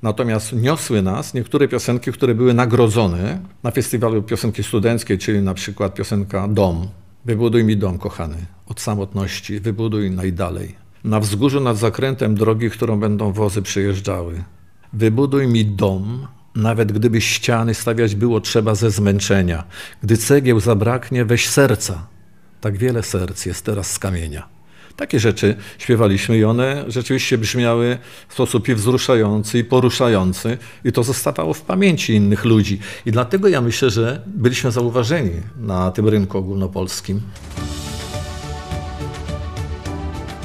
Natomiast 0.03 0.53
niosły 0.53 1.03
nas 1.03 1.35
niektóre 1.35 1.69
piosenki, 1.69 2.13
które 2.13 2.35
były 2.35 2.55
nagrodzone 2.55 3.41
na 3.63 3.71
festiwalu 3.71 4.23
piosenki 4.23 4.63
studenckiej, 4.63 5.19
czyli 5.19 5.43
na 5.43 5.55
przykład 5.55 5.95
piosenka 5.95 6.49
Dom. 6.49 6.89
Wybuduj 7.25 7.65
mi 7.65 7.77
dom, 7.77 7.99
kochany, 7.99 8.47
od 8.67 8.81
samotności, 8.81 9.61
wybuduj 9.61 10.11
najdalej. 10.11 10.75
Na 11.05 11.21
wzgórzu 11.21 11.61
nad 11.61 11.77
zakrętem 11.77 12.35
drogi, 12.35 12.71
którą 12.71 13.01
będą 13.01 13.33
wozy 13.33 13.63
przejeżdżały. 13.63 14.45
Wybuduj 14.93 15.47
mi 15.47 15.67
dom, 15.67 16.27
nawet 16.55 16.93
gdyby 16.93 17.21
ściany 17.21 17.75
stawiać 17.75 18.15
było 18.15 18.41
trzeba 18.41 18.75
ze 18.75 18.91
zmęczenia. 18.91 19.65
Gdy 20.03 20.17
cegieł 20.17 20.61
zabraknie, 20.61 21.25
weź 21.25 21.49
serca. 21.49 22.07
Tak 22.61 22.79
wiele 22.79 23.03
serc 23.03 23.47
jest 23.47 23.65
teraz 23.65 23.93
z 23.93 23.99
kamienia. 23.99 24.49
Takie 24.97 25.21
rzeczy 25.21 25.57
śpiewaliśmy 25.79 26.39
i 26.39 26.45
one 26.45 26.85
rzeczywiście 26.89 27.39
brzmiały 27.39 27.99
w 28.29 28.33
sposób 28.33 28.69
i 28.69 28.75
wzruszający, 28.75 29.59
i 29.59 29.65
poruszający, 29.65 30.59
i 30.85 30.93
to 30.93 31.03
zostawało 31.03 31.55
w 31.55 31.63
pamięci 31.63 32.15
innych 32.15 32.45
ludzi. 32.45 32.81
I 33.07 33.13
dlatego 33.13 33.49
ja 33.49 33.61
myślę, 33.61 33.91
że 33.91 34.23
byliśmy 34.27 34.71
zauważeni 34.71 35.33
na 35.61 35.91
tym 35.91 36.09
rynku 36.09 36.39
ogólnopolskim. 36.39 37.21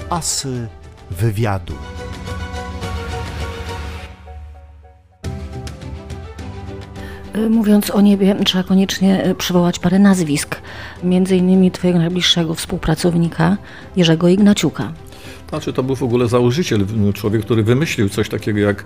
Asy 0.10 0.68
wywiadu. 1.12 1.95
Mówiąc 7.50 7.92
o 7.92 8.02
niebie, 8.02 8.36
trzeba 8.46 8.64
koniecznie 8.64 9.28
y, 9.28 9.36
przywołać 9.36 9.80
parę 9.80 10.00
nazwisk, 10.00 10.56
między 11.04 11.36
innymi 11.36 11.72
twojego 11.72 12.00
najbliższego 12.00 12.56
współpracownika 12.56 13.58
Jerzego 13.96 14.28
Ignaciuka. 14.28 14.94
Znaczy, 15.50 15.74
to 15.74 15.84
był 15.84 15.96
w 15.96 16.04
ogóle 16.04 16.28
założyciel, 16.28 16.86
człowiek, 17.14 17.42
który 17.42 17.64
wymyślił 17.64 18.10
coś 18.10 18.30
takiego 18.30 18.60
jak 18.60 18.86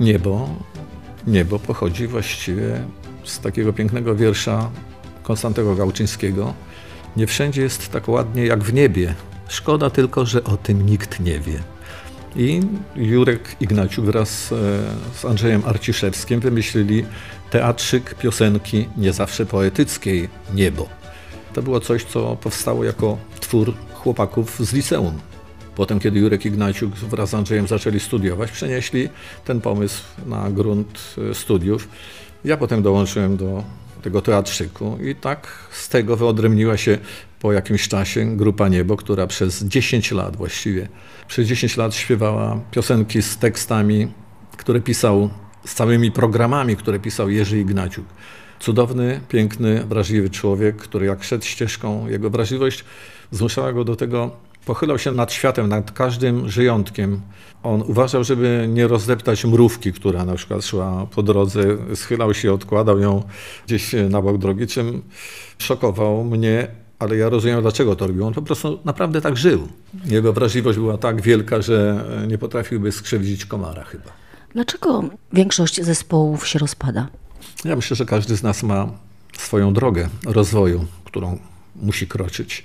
niebo. 0.00 0.48
Niebo 1.26 1.58
pochodzi 1.58 2.06
właściwie 2.06 2.80
z 3.24 3.40
takiego 3.40 3.72
pięknego 3.72 4.16
wiersza 4.16 4.70
Konstantego 5.22 5.74
Gałczyńskiego. 5.74 6.54
Nie 7.16 7.26
wszędzie 7.26 7.62
jest 7.62 7.88
tak 7.92 8.08
ładnie 8.08 8.46
jak 8.46 8.64
w 8.64 8.72
niebie. 8.72 9.14
Szkoda 9.48 9.90
tylko, 9.90 10.26
że 10.26 10.44
o 10.44 10.56
tym 10.56 10.86
nikt 10.86 11.20
nie 11.20 11.40
wie. 11.40 11.60
I 12.36 12.60
Jurek 12.96 13.56
Ignaciuk 13.60 14.04
wraz 14.04 14.52
e, 14.52 14.56
z 15.14 15.24
Andrzejem 15.24 15.62
Arciszewskim 15.66 16.40
wymyślili 16.40 17.04
teatrzyk 17.50 18.14
piosenki 18.14 18.88
nie 18.96 19.12
zawsze 19.12 19.46
poetyckiej 19.46 20.28
Niebo. 20.54 20.88
To 21.52 21.62
było 21.62 21.80
coś, 21.80 22.04
co 22.04 22.36
powstało 22.36 22.84
jako 22.84 23.18
twór 23.40 23.74
chłopaków 23.94 24.66
z 24.66 24.72
liceum. 24.72 25.18
Potem, 25.74 26.00
kiedy 26.00 26.20
Jurek 26.20 26.46
Ignaciuk 26.46 26.94
wraz 26.94 27.30
z 27.30 27.34
Andrzejem 27.34 27.66
zaczęli 27.66 28.00
studiować, 28.00 28.50
przenieśli 28.50 29.08
ten 29.44 29.60
pomysł 29.60 30.02
na 30.26 30.50
grunt 30.50 31.14
e, 31.30 31.34
studiów. 31.34 31.88
Ja 32.44 32.56
potem 32.56 32.82
dołączyłem 32.82 33.36
do 33.36 33.64
tego 34.02 34.22
teatrzyku 34.22 34.98
i 35.02 35.14
tak 35.14 35.68
z 35.72 35.88
tego 35.88 36.16
wyodrębniła 36.16 36.76
się 36.76 36.98
po 37.40 37.52
jakimś 37.52 37.88
czasie 37.88 38.36
grupa 38.36 38.68
Niebo, 38.68 38.96
która 38.96 39.26
przez 39.26 39.64
10 39.64 40.10
lat 40.10 40.36
właściwie, 40.36 40.88
przez 41.28 41.48
10 41.48 41.76
lat 41.76 41.94
śpiewała 41.94 42.60
piosenki 42.70 43.22
z 43.22 43.36
tekstami, 43.36 44.08
które 44.56 44.80
pisał, 44.80 45.30
z 45.64 45.74
całymi 45.74 46.12
programami, 46.12 46.76
które 46.76 46.98
pisał 46.98 47.30
Jerzy 47.30 47.58
Ignaciuk. 47.58 48.04
Cudowny, 48.60 49.20
piękny, 49.28 49.84
wrażliwy 49.84 50.30
człowiek, 50.30 50.76
który 50.76 51.06
jak 51.06 51.24
szedł 51.24 51.44
ścieżką, 51.44 52.08
jego 52.08 52.30
wrażliwość 52.30 52.84
zmuszała 53.30 53.72
go 53.72 53.84
do 53.84 53.96
tego, 53.96 54.30
pochylał 54.66 54.98
się 54.98 55.12
nad 55.12 55.32
światem, 55.32 55.68
nad 55.68 55.92
każdym 55.92 56.48
żyjątkiem. 56.48 57.20
On 57.62 57.82
uważał, 57.82 58.24
żeby 58.24 58.66
nie 58.68 58.88
rozdeptać 58.88 59.44
mrówki, 59.44 59.92
która 59.92 60.24
na 60.24 60.34
przykład 60.34 60.64
szła 60.64 61.06
po 61.14 61.22
drodze, 61.22 61.62
schylał 61.94 62.34
się, 62.34 62.52
odkładał 62.52 63.00
ją 63.00 63.22
gdzieś 63.66 63.94
na 64.10 64.22
bok 64.22 64.38
drogi, 64.38 64.66
czym 64.66 65.02
szokował 65.58 66.24
mnie, 66.24 66.68
ale 66.98 67.16
ja 67.16 67.28
rozumiem, 67.28 67.62
dlaczego 67.62 67.96
to 67.96 68.06
robił. 68.06 68.26
On 68.26 68.34
po 68.34 68.42
prostu 68.42 68.78
naprawdę 68.84 69.20
tak 69.20 69.36
żył. 69.36 69.68
Jego 70.04 70.32
wrażliwość 70.32 70.78
była 70.78 70.98
tak 70.98 71.22
wielka, 71.22 71.62
że 71.62 72.04
nie 72.28 72.38
potrafiłby 72.38 72.92
skrzywdzić 72.92 73.46
komara 73.46 73.84
chyba. 73.84 74.29
Dlaczego 74.54 75.04
większość 75.32 75.82
zespołów 75.82 76.48
się 76.48 76.58
rozpada? 76.58 77.08
Ja 77.64 77.76
myślę, 77.76 77.96
że 77.96 78.04
każdy 78.04 78.36
z 78.36 78.42
nas 78.42 78.62
ma 78.62 78.88
swoją 79.38 79.72
drogę 79.72 80.08
rozwoju, 80.26 80.84
którą 81.04 81.38
musi 81.76 82.06
kroczyć. 82.06 82.64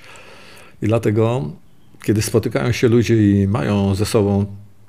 I 0.82 0.88
dlatego, 0.88 1.52
kiedy 2.04 2.22
spotykają 2.22 2.72
się 2.72 2.88
ludzie 2.88 3.32
i 3.32 3.48
mają 3.48 3.96
ze 3.96 4.06
sobą 4.06 4.46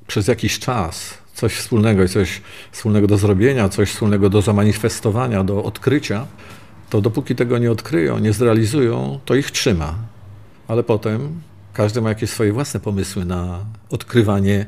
przez 0.06 0.28
jakiś 0.28 0.58
czas 0.58 1.14
coś 1.34 1.54
wspólnego 1.54 2.04
i 2.04 2.08
coś 2.08 2.40
wspólnego 2.72 3.06
do 3.06 3.16
zrobienia, 3.16 3.68
coś 3.68 3.90
wspólnego 3.90 4.30
do 4.30 4.42
zamanifestowania, 4.42 5.44
do 5.44 5.64
odkrycia, 5.64 6.26
to 6.90 7.00
dopóki 7.00 7.34
tego 7.34 7.58
nie 7.58 7.70
odkryją, 7.70 8.18
nie 8.18 8.32
zrealizują, 8.32 9.20
to 9.24 9.34
ich 9.34 9.50
trzyma. 9.50 9.94
Ale 10.68 10.82
potem 10.82 11.40
każdy 11.72 12.00
ma 12.00 12.08
jakieś 12.08 12.30
swoje 12.30 12.52
własne 12.52 12.80
pomysły 12.80 13.24
na 13.24 13.64
odkrywanie 13.90 14.66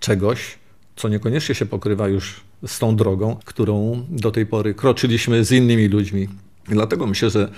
czegoś, 0.00 0.58
co 0.96 1.08
niekoniecznie 1.08 1.54
się 1.54 1.66
pokrywa 1.66 2.08
już 2.08 2.40
z 2.66 2.78
tą 2.78 2.96
drogą, 2.96 3.36
którą 3.44 4.06
do 4.10 4.30
tej 4.30 4.46
pory 4.46 4.74
kroczyliśmy 4.74 5.44
z 5.44 5.52
innymi 5.52 5.88
ludźmi. 5.88 6.28
I 6.68 6.72
dlatego 6.72 7.06
myślę, 7.06 7.30
że 7.30 7.48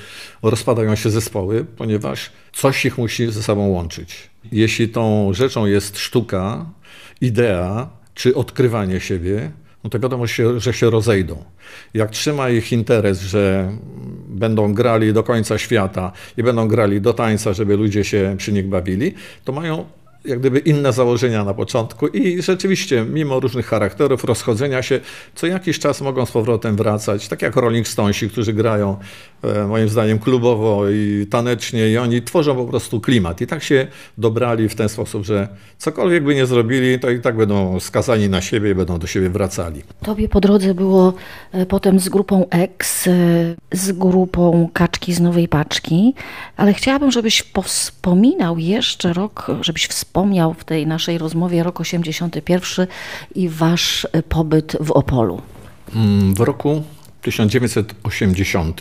rozpadają 0.42 0.94
się 0.94 1.10
zespoły, 1.10 1.66
ponieważ 1.76 2.32
coś 2.52 2.84
ich 2.84 2.98
musi 2.98 3.32
ze 3.32 3.42
sobą 3.42 3.66
łączyć. 3.68 4.30
Jeśli 4.52 4.88
tą 4.88 5.32
rzeczą 5.32 5.66
jest 5.66 5.98
sztuka, 5.98 6.66
idea 7.20 7.88
czy 8.14 8.34
odkrywanie 8.34 9.00
siebie, 9.00 9.50
no 9.84 9.90
to 9.90 9.98
wiadomo, 9.98 10.24
że 10.56 10.72
się 10.72 10.90
rozejdą. 10.90 11.44
Jak 11.94 12.10
trzyma 12.10 12.50
ich 12.50 12.72
interes, 12.72 13.20
że 13.20 13.72
będą 14.28 14.74
grali 14.74 15.12
do 15.12 15.22
końca 15.22 15.58
świata 15.58 16.12
i 16.36 16.42
będą 16.42 16.68
grali 16.68 17.00
do 17.00 17.12
tańca, 17.14 17.52
żeby 17.52 17.76
ludzie 17.76 18.04
się 18.04 18.34
przy 18.38 18.52
nich 18.52 18.68
bawili, 18.68 19.14
to 19.44 19.52
mają 19.52 19.84
jak 20.26 20.38
gdyby 20.38 20.58
inne 20.58 20.92
założenia 20.92 21.44
na 21.44 21.54
początku 21.54 22.06
i 22.06 22.42
rzeczywiście, 22.42 23.04
mimo 23.12 23.40
różnych 23.40 23.66
charakterów, 23.66 24.24
rozchodzenia 24.24 24.82
się, 24.82 25.00
co 25.34 25.46
jakiś 25.46 25.78
czas 25.78 26.00
mogą 26.00 26.26
z 26.26 26.32
powrotem 26.32 26.76
wracać, 26.76 27.28
tak 27.28 27.42
jak 27.42 27.56
Rolling 27.56 27.88
Stonesi, 27.88 28.28
którzy 28.28 28.52
grają 28.52 28.96
e, 29.42 29.66
moim 29.66 29.88
zdaniem 29.88 30.18
klubowo 30.18 30.90
i 30.90 31.26
tanecznie 31.30 31.88
i 31.88 31.98
oni 31.98 32.22
tworzą 32.22 32.56
po 32.56 32.64
prostu 32.64 33.00
klimat 33.00 33.40
i 33.40 33.46
tak 33.46 33.62
się 33.62 33.86
dobrali 34.18 34.68
w 34.68 34.74
ten 34.74 34.88
sposób, 34.88 35.24
że 35.24 35.48
cokolwiek 35.78 36.24
by 36.24 36.34
nie 36.34 36.46
zrobili, 36.46 36.98
to 36.98 37.10
i 37.10 37.20
tak 37.20 37.36
będą 37.36 37.80
skazani 37.80 38.28
na 38.28 38.40
siebie 38.40 38.70
i 38.70 38.74
będą 38.74 38.98
do 38.98 39.06
siebie 39.06 39.30
wracali. 39.30 39.82
Tobie 40.02 40.28
po 40.28 40.40
drodze 40.40 40.74
było 40.74 41.12
e, 41.52 41.66
potem 41.66 42.00
z 42.00 42.08
grupą 42.08 42.46
X, 42.50 43.06
e, 43.06 43.12
z 43.72 43.92
grupą 43.92 44.68
Kaczki 44.72 45.14
z 45.14 45.20
Nowej 45.20 45.48
Paczki, 45.48 46.14
ale 46.56 46.74
chciałabym, 46.74 47.10
żebyś 47.10 47.44
wspominał 47.64 48.58
jeszcze 48.58 49.12
rok, 49.12 49.46
żebyś 49.60 49.86
wspomniał 49.86 50.15
w 50.58 50.64
tej 50.64 50.86
naszej 50.86 51.18
rozmowie 51.18 51.62
rok 51.62 51.80
81 51.80 52.86
i 53.34 53.48
wasz 53.48 54.06
pobyt 54.28 54.76
w 54.80 54.90
Opolu. 54.90 55.42
Mm, 55.94 56.34
w 56.34 56.40
roku 56.40 56.82
1980, 57.22 58.80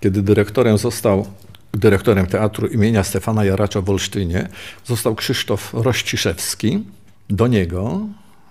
kiedy 0.00 0.22
dyrektorem 0.22 0.78
został 0.78 1.26
dyrektorem 1.72 2.26
teatru 2.26 2.66
imienia 2.66 3.04
Stefana 3.04 3.44
Jaracza 3.44 3.80
w 3.80 3.90
Olsztynie, 3.90 4.48
został 4.84 5.14
Krzysztof 5.14 5.74
Rościszewski. 5.74 6.84
Do 7.30 7.46
niego 7.46 8.00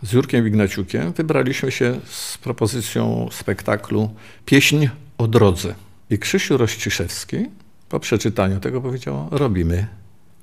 z 0.04 0.14
Jurkiem 0.14 0.48
Ignaciukiem 0.48 1.14
wybraliśmy 1.14 1.72
się 1.72 2.00
z 2.06 2.38
propozycją 2.38 3.30
spektaklu 3.32 4.10
Pieśń 4.46 4.88
o 5.18 5.28
drodze. 5.28 5.76
I 6.10 6.20
Krzysiu 6.20 6.58
Rościszewski 6.58 7.46
po 7.90 8.00
przeczytaniu 8.00 8.60
tego 8.60 8.82
powiedział, 8.82 9.28
robimy. 9.32 9.88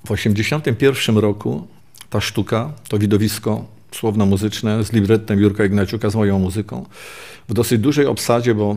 W 0.05 0.07
1981 0.07 1.19
roku 1.19 1.67
ta 2.11 2.21
sztuka, 2.21 2.73
to 2.89 2.99
widowisko 2.99 3.65
słowno-muzyczne 3.93 4.85
z 4.85 4.93
librettem 4.93 5.41
Jurka 5.41 5.65
Ignaciuka, 5.65 6.11
z 6.11 6.15
moją 6.15 6.39
muzyką, 6.39 6.87
w 7.49 7.55
dosyć 7.55 7.81
dużej 7.81 8.07
obsadzie, 8.07 8.55
bo 8.55 8.77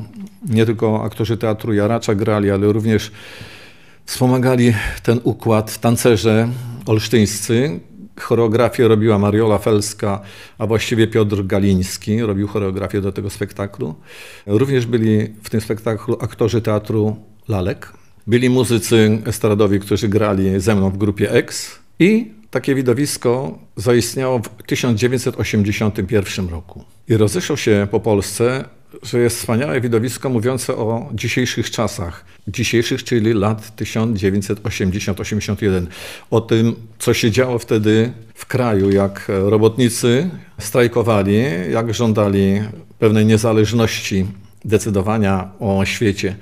nie 0.49 0.65
tylko 0.65 1.03
aktorzy 1.03 1.37
teatru 1.37 1.73
Jaracza 1.73 2.15
grali, 2.15 2.51
ale 2.51 2.73
również 2.73 3.11
wspomagali 4.05 4.73
ten 5.03 5.19
układ 5.23 5.77
tancerze 5.77 6.49
olsztyńscy. 6.85 7.79
Choreografię 8.19 8.87
robiła 8.87 9.19
Mariola 9.19 9.57
Felska, 9.57 10.21
a 10.57 10.67
właściwie 10.67 11.07
Piotr 11.07 11.45
Galiński 11.45 12.21
robił 12.21 12.47
choreografię 12.47 13.01
do 13.01 13.11
tego 13.11 13.29
spektaklu. 13.29 13.95
Również 14.45 14.85
byli 14.85 15.33
w 15.43 15.49
tym 15.49 15.61
spektaklu 15.61 16.17
aktorzy 16.21 16.61
teatru 16.61 17.15
Lalek, 17.47 17.93
byli 18.27 18.49
muzycy 18.49 19.21
estradowi, 19.25 19.79
którzy 19.79 20.07
grali 20.07 20.59
ze 20.59 20.75
mną 20.75 20.89
w 20.89 20.97
grupie 20.97 21.31
X 21.31 21.79
i 21.99 22.31
takie 22.51 22.75
widowisko 22.75 23.59
zaistniało 23.75 24.39
w 24.39 24.63
1981 24.63 26.49
roku. 26.49 26.83
I 27.07 27.17
rozeszło 27.17 27.57
się 27.57 27.87
po 27.91 27.99
Polsce, 27.99 28.63
że 29.03 29.19
jest 29.19 29.37
wspaniałe 29.37 29.81
widowisko 29.81 30.29
mówiące 30.29 30.75
o 30.75 31.09
dzisiejszych 31.13 31.71
czasach. 31.71 32.25
Dzisiejszych, 32.47 33.03
czyli 33.03 33.33
lat 33.33 33.81
1980-81. 33.81 35.85
O 36.31 36.41
tym, 36.41 36.75
co 36.99 37.13
się 37.13 37.31
działo 37.31 37.59
wtedy 37.59 38.11
w 38.33 38.45
kraju, 38.45 38.91
jak 38.91 39.25
robotnicy 39.27 40.29
strajkowali, 40.59 41.43
jak 41.71 41.93
żądali 41.93 42.61
pewnej 42.99 43.25
niezależności 43.25 44.25
decydowania 44.65 45.51
o 45.59 45.85
świecie. 45.85 46.35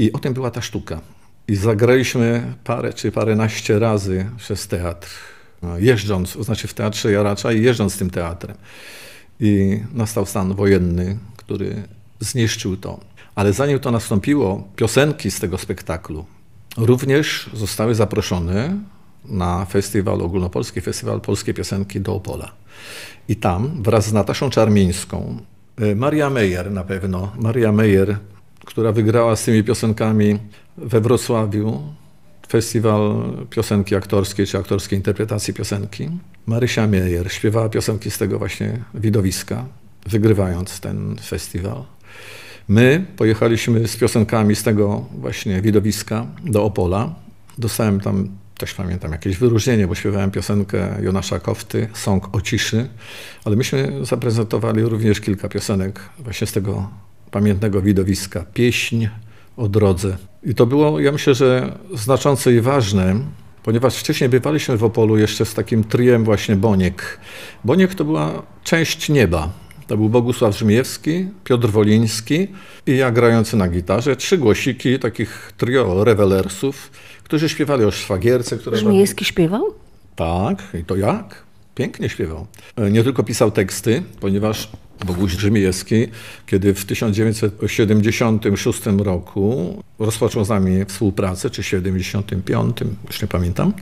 I 0.00 0.12
o 0.12 0.18
tym 0.18 0.34
była 0.34 0.50
ta 0.50 0.62
sztuka. 0.62 1.00
I 1.48 1.56
zagraliśmy 1.56 2.54
parę 2.64 2.92
czy 2.92 3.12
paręnaście 3.12 3.78
razy 3.78 4.26
przez 4.36 4.68
teatr, 4.68 5.08
no, 5.62 5.78
jeżdżąc, 5.78 6.32
to 6.32 6.42
znaczy 6.42 6.68
w 6.68 6.74
teatrze 6.74 7.12
Jaracza 7.12 7.52
i 7.52 7.62
jeżdżąc 7.62 7.98
tym 7.98 8.10
teatrem. 8.10 8.56
I 9.40 9.80
nastał 9.92 10.26
stan 10.26 10.54
wojenny, 10.54 11.18
który 11.36 11.82
zniszczył 12.20 12.76
to. 12.76 13.00
Ale 13.34 13.52
zanim 13.52 13.78
to 13.78 13.90
nastąpiło, 13.90 14.68
piosenki 14.76 15.30
z 15.30 15.40
tego 15.40 15.58
spektaklu 15.58 16.24
również 16.76 17.50
zostały 17.54 17.94
zaproszone 17.94 18.76
na 19.24 19.64
festiwal, 19.64 20.22
ogólnopolski 20.22 20.80
festiwal 20.80 21.20
Polskie 21.20 21.54
Piosenki 21.54 22.00
do 22.00 22.14
Opola. 22.14 22.52
I 23.28 23.36
tam 23.36 23.82
wraz 23.82 24.06
z 24.06 24.12
Nataszą 24.12 24.50
Czarmińską, 24.50 25.36
e, 25.80 25.94
Maria 25.94 26.30
Meyer 26.30 26.70
na 26.70 26.84
pewno, 26.84 27.32
Maria 27.36 27.72
Meyer 27.72 28.18
która 28.64 28.92
wygrała 28.92 29.36
z 29.36 29.44
tymi 29.44 29.64
piosenkami 29.64 30.38
we 30.76 31.00
Wrocławiu 31.00 31.82
festiwal 32.48 33.22
piosenki 33.50 33.96
aktorskiej 33.96 34.46
czy 34.46 34.58
aktorskiej 34.58 34.98
interpretacji 34.98 35.54
piosenki. 35.54 36.08
Marysia 36.46 36.86
Meyer 36.86 37.32
śpiewała 37.32 37.68
piosenki 37.68 38.10
z 38.10 38.18
tego 38.18 38.38
właśnie 38.38 38.78
widowiska, 38.94 39.64
wygrywając 40.06 40.80
ten 40.80 41.16
festiwal. 41.26 41.84
My 42.68 43.04
pojechaliśmy 43.16 43.88
z 43.88 43.96
piosenkami 43.96 44.56
z 44.56 44.62
tego 44.62 45.06
właśnie 45.18 45.62
widowiska 45.62 46.26
do 46.44 46.64
Opola. 46.64 47.14
Dostałem 47.58 48.00
tam 48.00 48.28
też 48.58 48.74
pamiętam 48.74 49.12
jakieś 49.12 49.36
wyróżnienie, 49.36 49.86
bo 49.86 49.94
śpiewałem 49.94 50.30
piosenkę 50.30 50.96
Jonasza 51.02 51.40
Kofty, 51.40 51.88
Song 51.94 52.28
o 52.32 52.40
ciszy, 52.40 52.88
ale 53.44 53.56
myśmy 53.56 53.92
zaprezentowali 54.02 54.82
również 54.82 55.20
kilka 55.20 55.48
piosenek 55.48 56.00
właśnie 56.18 56.46
z 56.46 56.52
tego 56.52 56.90
pamiętnego 57.30 57.82
widowiska, 57.82 58.44
pieśń 58.54 59.06
o 59.56 59.68
drodze. 59.68 60.16
I 60.42 60.54
to 60.54 60.66
było, 60.66 61.00
ja 61.00 61.12
myślę, 61.12 61.34
że 61.34 61.78
znaczące 61.94 62.54
i 62.54 62.60
ważne, 62.60 63.20
ponieważ 63.62 63.96
wcześniej 63.96 64.30
bywaliśmy 64.30 64.76
w 64.76 64.84
Opolu 64.84 65.18
jeszcze 65.18 65.44
z 65.44 65.54
takim 65.54 65.84
triem 65.84 66.24
właśnie 66.24 66.56
Boniek. 66.56 67.20
Boniek 67.64 67.94
to 67.94 68.04
była 68.04 68.42
część 68.64 69.08
nieba. 69.08 69.52
To 69.86 69.96
był 69.96 70.08
Bogusław 70.08 70.58
Rzymijewski, 70.58 71.26
Piotr 71.44 71.68
Woliński 71.68 72.48
i 72.86 72.96
ja 72.96 73.10
grający 73.10 73.56
na 73.56 73.68
gitarze. 73.68 74.16
Trzy 74.16 74.38
głosiki, 74.38 74.98
takich 74.98 75.52
trio 75.56 76.04
rewelersów, 76.04 76.90
którzy 77.24 77.48
śpiewali 77.48 77.84
o 77.84 77.90
szwagierce. 77.90 78.58
Rzymijewski 78.72 79.24
śpiewał? 79.24 79.74
Tak, 80.16 80.62
i 80.80 80.84
to 80.84 80.96
jak? 80.96 81.42
Pięknie 81.74 82.08
śpiewał. 82.08 82.46
Nie 82.90 83.04
tylko 83.04 83.22
pisał 83.22 83.50
teksty, 83.50 84.02
ponieważ 84.20 84.68
Boguś 85.06 85.32
Rzymijewski, 85.32 86.06
kiedy 86.46 86.74
w 86.74 86.84
1976 86.84 88.80
roku 88.98 89.82
rozpoczął 89.98 90.44
z 90.44 90.48
nami 90.48 90.84
współpracę, 90.84 91.50
czy 91.50 91.62
75, 91.62 92.76
już 93.06 93.22
nie 93.22 93.28
pamiętam, 93.28 93.72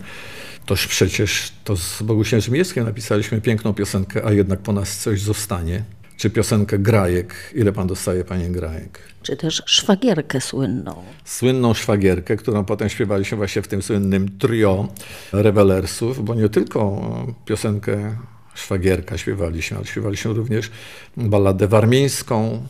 toż 0.67 0.87
przecież 0.87 1.53
to 1.65 1.77
z 1.77 2.03
Bogusiem 2.03 2.41
Rzymijewskim 2.41 2.85
napisaliśmy 2.85 3.41
piękną 3.41 3.75
piosenkę, 3.75 4.25
a 4.25 4.33
jednak 4.33 4.61
po 4.61 4.73
nas 4.73 4.99
coś 4.99 5.21
zostanie. 5.21 5.83
Czy 6.17 6.31
piosenkę 6.31 6.79
Grajek, 6.79 7.35
ile 7.55 7.73
pan 7.73 7.87
dostaje, 7.87 8.25
panie 8.25 8.51
Grajek? 8.51 8.99
Czy 9.23 9.37
też 9.37 9.63
szwagierkę 9.67 10.41
słynną. 10.41 11.03
Słynną 11.25 11.75
szwagierkę, 11.75 12.37
którą 12.37 12.65
potem 12.65 12.89
śpiewaliśmy 12.89 13.37
właśnie 13.37 13.63
w 13.63 13.69
tym 13.69 13.83
słynnym 13.83 14.39
trio 14.39 14.89
rewelersów, 15.33 16.25
bo 16.25 16.35
nie 16.35 16.49
tylko 16.49 17.03
piosenkę 17.45 18.17
szwagierka 18.59 19.19
śpiewaliśmy, 19.19 19.77
ale 19.77 19.87
śpiewaliśmy 19.87 20.33
również 20.33 20.71
balladę 21.17 21.69
warmińską. 21.69 22.67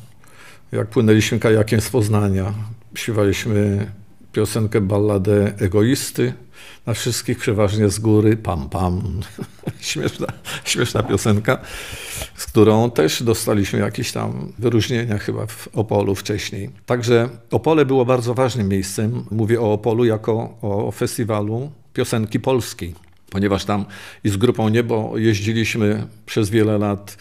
Jak 0.72 0.88
płynęliśmy 0.88 1.38
kajakiem 1.38 1.80
z 1.80 1.90
Poznania, 1.90 2.54
śpiewaliśmy 2.94 3.86
piosenkę 4.32 4.80
balladę 4.80 5.52
egoisty, 5.58 6.32
na 6.86 6.94
wszystkich 6.94 7.38
przeważnie 7.38 7.88
z 7.88 7.98
góry, 7.98 8.36
pam 8.36 8.68
pam. 8.68 9.20
śmieszna, 9.80 10.26
śmieszna 10.64 11.02
piosenka, 11.02 11.58
z 12.36 12.46
którą 12.46 12.90
też 12.90 13.22
dostaliśmy 13.22 13.78
jakieś 13.78 14.12
tam 14.12 14.52
wyróżnienia 14.58 15.18
chyba 15.18 15.46
w 15.46 15.68
Opolu 15.72 16.14
wcześniej. 16.14 16.70
Także 16.86 17.28
Opole 17.50 17.86
było 17.86 18.04
bardzo 18.04 18.34
ważnym 18.34 18.68
miejscem. 18.68 19.24
Mówię 19.30 19.60
o 19.60 19.72
Opolu 19.72 20.04
jako 20.04 20.58
o 20.62 20.92
festiwalu 20.92 21.70
piosenki 21.92 22.40
polskiej 22.40 23.07
ponieważ 23.30 23.64
tam 23.64 23.84
i 24.24 24.28
z 24.28 24.36
grupą 24.36 24.68
Niebo 24.68 25.12
jeździliśmy 25.18 26.06
przez 26.26 26.50
wiele 26.50 26.78
lat, 26.78 27.16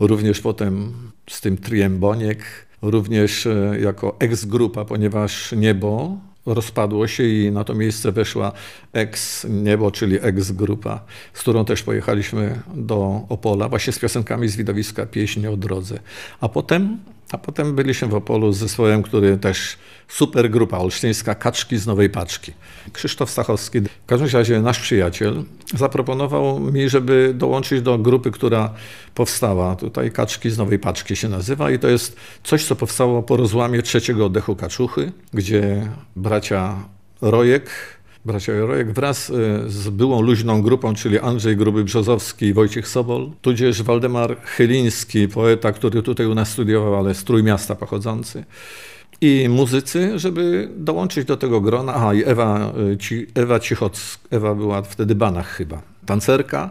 również 0.00 0.40
potem 0.40 0.92
z 1.30 1.40
tym 1.40 1.56
triem 1.56 1.98
Boniek, 1.98 2.66
również 2.82 3.46
e, 3.46 3.80
jako 3.80 4.16
ex-grupa, 4.18 4.84
ponieważ 4.84 5.52
Niebo 5.52 6.18
rozpadło 6.46 7.06
się 7.06 7.24
i 7.24 7.52
na 7.52 7.64
to 7.64 7.74
miejsce 7.74 8.12
weszła 8.12 8.52
ex-Niebo, 8.92 9.90
czyli 9.90 10.18
ex-grupa, 10.22 11.04
z 11.34 11.40
którą 11.40 11.64
też 11.64 11.82
pojechaliśmy 11.82 12.60
do 12.74 13.20
Opola, 13.28 13.68
właśnie 13.68 13.92
z 13.92 13.98
piosenkami 13.98 14.48
z 14.48 14.56
widowiska 14.56 15.06
Pieśń 15.06 15.46
o 15.46 15.56
drodze. 15.56 15.98
A 16.40 16.48
potem 16.48 16.98
a 17.34 17.38
potem 17.38 17.74
byliśmy 17.74 18.08
w 18.08 18.14
Opolu 18.14 18.52
z 18.52 18.58
zespołem, 18.58 19.02
który 19.02 19.36
też 19.36 19.76
super 20.08 20.50
grupa 20.50 20.78
olsztyńska, 20.78 21.34
Kaczki 21.34 21.76
z 21.76 21.86
Nowej 21.86 22.10
Paczki. 22.10 22.52
Krzysztof 22.92 23.30
Stachowski, 23.30 23.80
w 23.80 24.06
każdym 24.06 24.28
razie 24.32 24.60
nasz 24.60 24.80
przyjaciel, 24.80 25.42
zaproponował 25.74 26.60
mi, 26.60 26.88
żeby 26.88 27.34
dołączyć 27.34 27.82
do 27.82 27.98
grupy, 27.98 28.30
która 28.30 28.74
powstała. 29.14 29.76
Tutaj 29.76 30.10
Kaczki 30.10 30.50
z 30.50 30.58
Nowej 30.58 30.78
Paczki 30.78 31.16
się 31.16 31.28
nazywa 31.28 31.70
i 31.70 31.78
to 31.78 31.88
jest 31.88 32.16
coś, 32.44 32.64
co 32.64 32.76
powstało 32.76 33.22
po 33.22 33.36
rozłamie 33.36 33.82
trzeciego 33.82 34.26
oddechu 34.26 34.56
Kaczuchy, 34.56 35.12
gdzie 35.32 35.88
bracia 36.16 36.76
Rojek 37.20 37.70
bracia 38.24 38.52
Jorojek 38.52 38.92
wraz 38.92 39.30
e, 39.30 39.32
z 39.70 39.88
byłą 39.88 40.20
luźną 40.20 40.62
grupą, 40.62 40.94
czyli 40.94 41.18
Andrzej 41.18 41.56
Gruby-Brzozowski 41.56 42.46
i 42.46 42.52
Wojciech 42.52 42.88
Sobol, 42.88 43.30
tudzież 43.42 43.82
Waldemar 43.82 44.40
Chyliński, 44.42 45.28
poeta, 45.28 45.72
który 45.72 46.02
tutaj 46.02 46.26
u 46.26 46.34
nas 46.34 46.48
studiował, 46.48 46.96
ale 46.96 47.14
z 47.14 47.24
Trójmiasta 47.24 47.74
pochodzący, 47.74 48.44
i 49.20 49.46
muzycy, 49.48 50.18
żeby 50.18 50.68
dołączyć 50.76 51.24
do 51.24 51.36
tego 51.36 51.60
grona. 51.60 51.94
Aha, 51.94 52.14
i 52.14 52.24
Ewa, 52.24 52.72
e, 52.92 52.96
Ci, 52.96 53.26
Ewa 53.34 53.60
Cichocka, 53.60 54.18
Ewa 54.30 54.54
była 54.54 54.82
wtedy 54.82 55.14
Banach 55.14 55.48
chyba, 55.48 55.82
tancerka, 56.06 56.70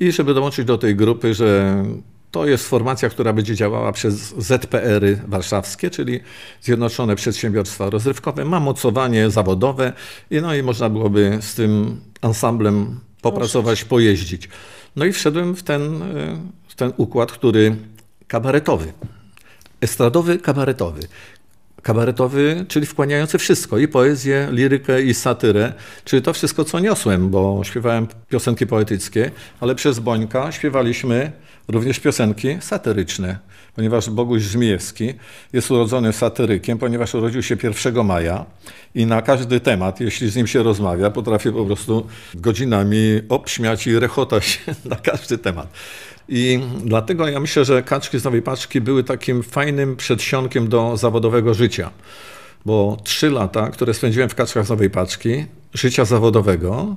i 0.00 0.12
żeby 0.12 0.34
dołączyć 0.34 0.64
do 0.64 0.78
tej 0.78 0.96
grupy, 0.96 1.34
że 1.34 1.82
to 2.30 2.46
jest 2.46 2.68
formacja, 2.68 3.08
która 3.08 3.32
będzie 3.32 3.54
działała 3.54 3.92
przez 3.92 4.34
ZPR-y 4.38 5.20
warszawskie, 5.26 5.90
czyli 5.90 6.20
Zjednoczone 6.62 7.16
Przedsiębiorstwa 7.16 7.90
Rozrywkowe. 7.90 8.44
Ma 8.44 8.60
mocowanie 8.60 9.30
zawodowe 9.30 9.92
i, 10.30 10.40
no 10.40 10.54
i 10.54 10.62
można 10.62 10.88
byłoby 10.88 11.38
z 11.40 11.54
tym 11.54 12.00
ansamblem 12.20 13.00
popracować, 13.22 13.84
pojeździć. 13.84 14.48
No 14.96 15.04
i 15.04 15.12
wszedłem 15.12 15.56
w 15.56 15.62
ten, 15.62 16.00
w 16.68 16.74
ten 16.74 16.92
układ, 16.96 17.32
który 17.32 17.76
kabaretowy, 18.28 18.92
estradowy, 19.80 20.38
kabaretowy. 20.38 21.00
Kabaretowy, 21.82 22.64
czyli 22.68 22.86
wkłaniający 22.86 23.38
wszystko, 23.38 23.78
i 23.78 23.88
poezję, 23.88 24.48
lirykę, 24.50 25.02
i 25.02 25.14
satyrę, 25.14 25.72
czyli 26.04 26.22
to 26.22 26.32
wszystko, 26.32 26.64
co 26.64 26.80
niosłem, 26.80 27.30
bo 27.30 27.60
śpiewałem 27.64 28.06
piosenki 28.28 28.66
poetyckie, 28.66 29.30
ale 29.60 29.74
przez 29.74 29.98
Bońka 29.98 30.52
śpiewaliśmy 30.52 31.32
również 31.68 32.00
piosenki 32.00 32.48
satyryczne, 32.60 33.38
ponieważ 33.76 34.10
Boguś 34.10 34.42
Żmijewski 34.42 35.14
jest 35.52 35.70
urodzony 35.70 36.12
satyrykiem, 36.12 36.78
ponieważ 36.78 37.14
urodził 37.14 37.42
się 37.42 37.56
1 37.62 38.06
maja 38.06 38.46
i 38.94 39.06
na 39.06 39.22
każdy 39.22 39.60
temat, 39.60 40.00
jeśli 40.00 40.30
z 40.30 40.36
nim 40.36 40.46
się 40.46 40.62
rozmawia, 40.62 41.10
potrafi 41.10 41.52
po 41.52 41.64
prostu 41.64 42.06
godzinami 42.34 43.20
obśmiać 43.28 43.86
i 43.86 43.98
rechotać 43.98 44.60
na 44.84 44.96
każdy 44.96 45.38
temat. 45.38 45.72
I 46.28 46.60
dlatego 46.84 47.28
ja 47.28 47.40
myślę, 47.40 47.64
że 47.64 47.82
kaczki 47.82 48.18
z 48.18 48.24
Nowej 48.24 48.42
Paczki 48.42 48.80
były 48.80 49.04
takim 49.04 49.42
fajnym 49.42 49.96
przedsionkiem 49.96 50.68
do 50.68 50.96
zawodowego 50.96 51.54
życia. 51.54 51.90
Bo 52.66 52.96
trzy 53.04 53.30
lata, 53.30 53.70
które 53.70 53.94
spędziłem 53.94 54.28
w 54.28 54.34
kaczkach 54.34 54.66
z 54.66 54.68
Nowej 54.68 54.90
Paczki, 54.90 55.46
życia 55.74 56.04
zawodowego, 56.04 56.96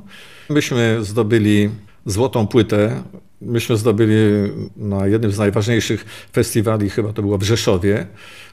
myśmy 0.49 0.97
zdobyli 1.01 1.69
złotą 2.05 2.47
płytę. 2.47 3.03
Myśmy 3.41 3.77
zdobyli 3.77 4.15
na 4.75 5.07
jednym 5.07 5.31
z 5.31 5.37
najważniejszych 5.37 6.05
festiwali, 6.33 6.89
chyba 6.89 7.13
to 7.13 7.21
było 7.21 7.37
w 7.37 7.43
Rzeszowie, 7.43 8.07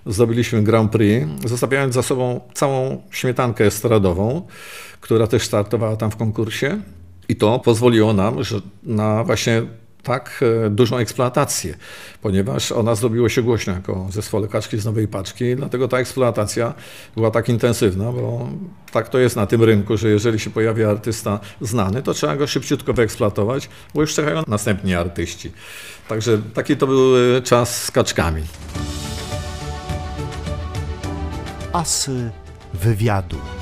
zdobyliśmy 0.06 0.62
Grand 0.62 0.92
Prix, 0.92 1.26
zostawiając 1.44 1.94
za 1.94 2.02
sobą 2.02 2.40
całą 2.54 3.02
śmietankę 3.10 3.66
estradową, 3.66 4.42
która 5.00 5.26
też 5.26 5.42
startowała 5.42 5.96
tam 5.96 6.10
w 6.10 6.16
konkursie. 6.16 6.80
I 7.28 7.36
to 7.36 7.58
pozwoliło 7.58 8.12
nam 8.12 8.44
że 8.44 8.60
na 8.82 9.24
właśnie 9.24 9.62
tak 10.02 10.40
e, 10.66 10.70
dużą 10.70 10.96
eksploatację, 10.96 11.74
ponieważ 12.22 12.72
ona 12.72 12.94
zrobiło 12.94 13.28
się 13.28 13.42
głośno 13.42 13.72
jako 13.72 14.06
zespole 14.10 14.48
Kaczki 14.48 14.78
z 14.78 14.84
Nowej 14.84 15.08
Paczki, 15.08 15.56
dlatego 15.56 15.88
ta 15.88 15.98
eksploatacja 15.98 16.74
była 17.16 17.30
tak 17.30 17.48
intensywna, 17.48 18.12
bo 18.12 18.48
tak 18.92 19.08
to 19.08 19.18
jest 19.18 19.36
na 19.36 19.46
tym 19.46 19.62
rynku, 19.62 19.96
że 19.96 20.08
jeżeli 20.08 20.38
się 20.38 20.50
pojawia 20.50 20.90
artysta 20.90 21.40
znany, 21.60 22.02
to 22.02 22.14
trzeba 22.14 22.36
go 22.36 22.46
szybciutko 22.46 22.92
wyeksploatować, 22.92 23.68
bo 23.94 24.00
już 24.00 24.14
czekają 24.14 24.42
następni 24.46 24.94
artyści. 24.94 25.52
Także 26.08 26.38
taki 26.54 26.76
to 26.76 26.86
był 26.86 27.36
e, 27.36 27.42
czas 27.42 27.84
z 27.84 27.90
Kaczkami. 27.90 28.42
Asy 31.72 32.30
wywiadu. 32.74 33.57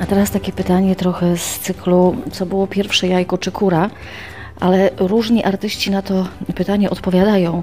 A 0.00 0.06
teraz 0.06 0.30
takie 0.30 0.52
pytanie 0.52 0.96
trochę 0.96 1.36
z 1.36 1.58
cyklu, 1.58 2.16
co 2.32 2.46
było 2.46 2.66
pierwsze 2.66 3.06
jajko 3.08 3.38
czy 3.38 3.52
kura, 3.52 3.90
ale 4.60 4.90
różni 4.98 5.44
artyści 5.44 5.90
na 5.90 6.02
to 6.02 6.28
pytanie 6.54 6.90
odpowiadają. 6.90 7.62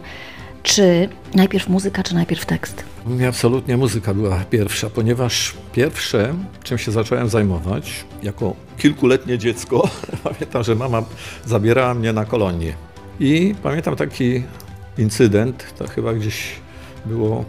Czy 0.64 1.10
najpierw 1.36 1.70
muzyka, 1.70 2.04
czy 2.04 2.16
najpierw 2.16 2.46
tekst? 2.46 2.84
Mnie 3.06 3.28
absolutnie 3.28 3.78
muzyka 3.78 4.14
była 4.14 4.40
pierwsza, 4.50 4.90
ponieważ 4.90 5.54
pierwsze, 5.74 6.34
czym 6.64 6.78
się 6.78 6.92
zacząłem 6.92 7.30
zajmować, 7.30 8.06
jako 8.24 8.56
kilkuletnie 8.78 9.38
dziecko, 9.38 9.90
pamiętam, 10.24 10.64
że 10.64 10.76
mama 10.76 11.04
zabierała 11.46 11.94
mnie 11.94 12.14
na 12.14 12.26
kolonię. 12.26 12.74
I 13.20 13.56
pamiętam 13.64 13.96
taki 13.96 14.44
incydent, 14.98 15.74
to 15.78 15.88
chyba 15.88 16.14
gdzieś 16.14 16.56
było 17.06 17.46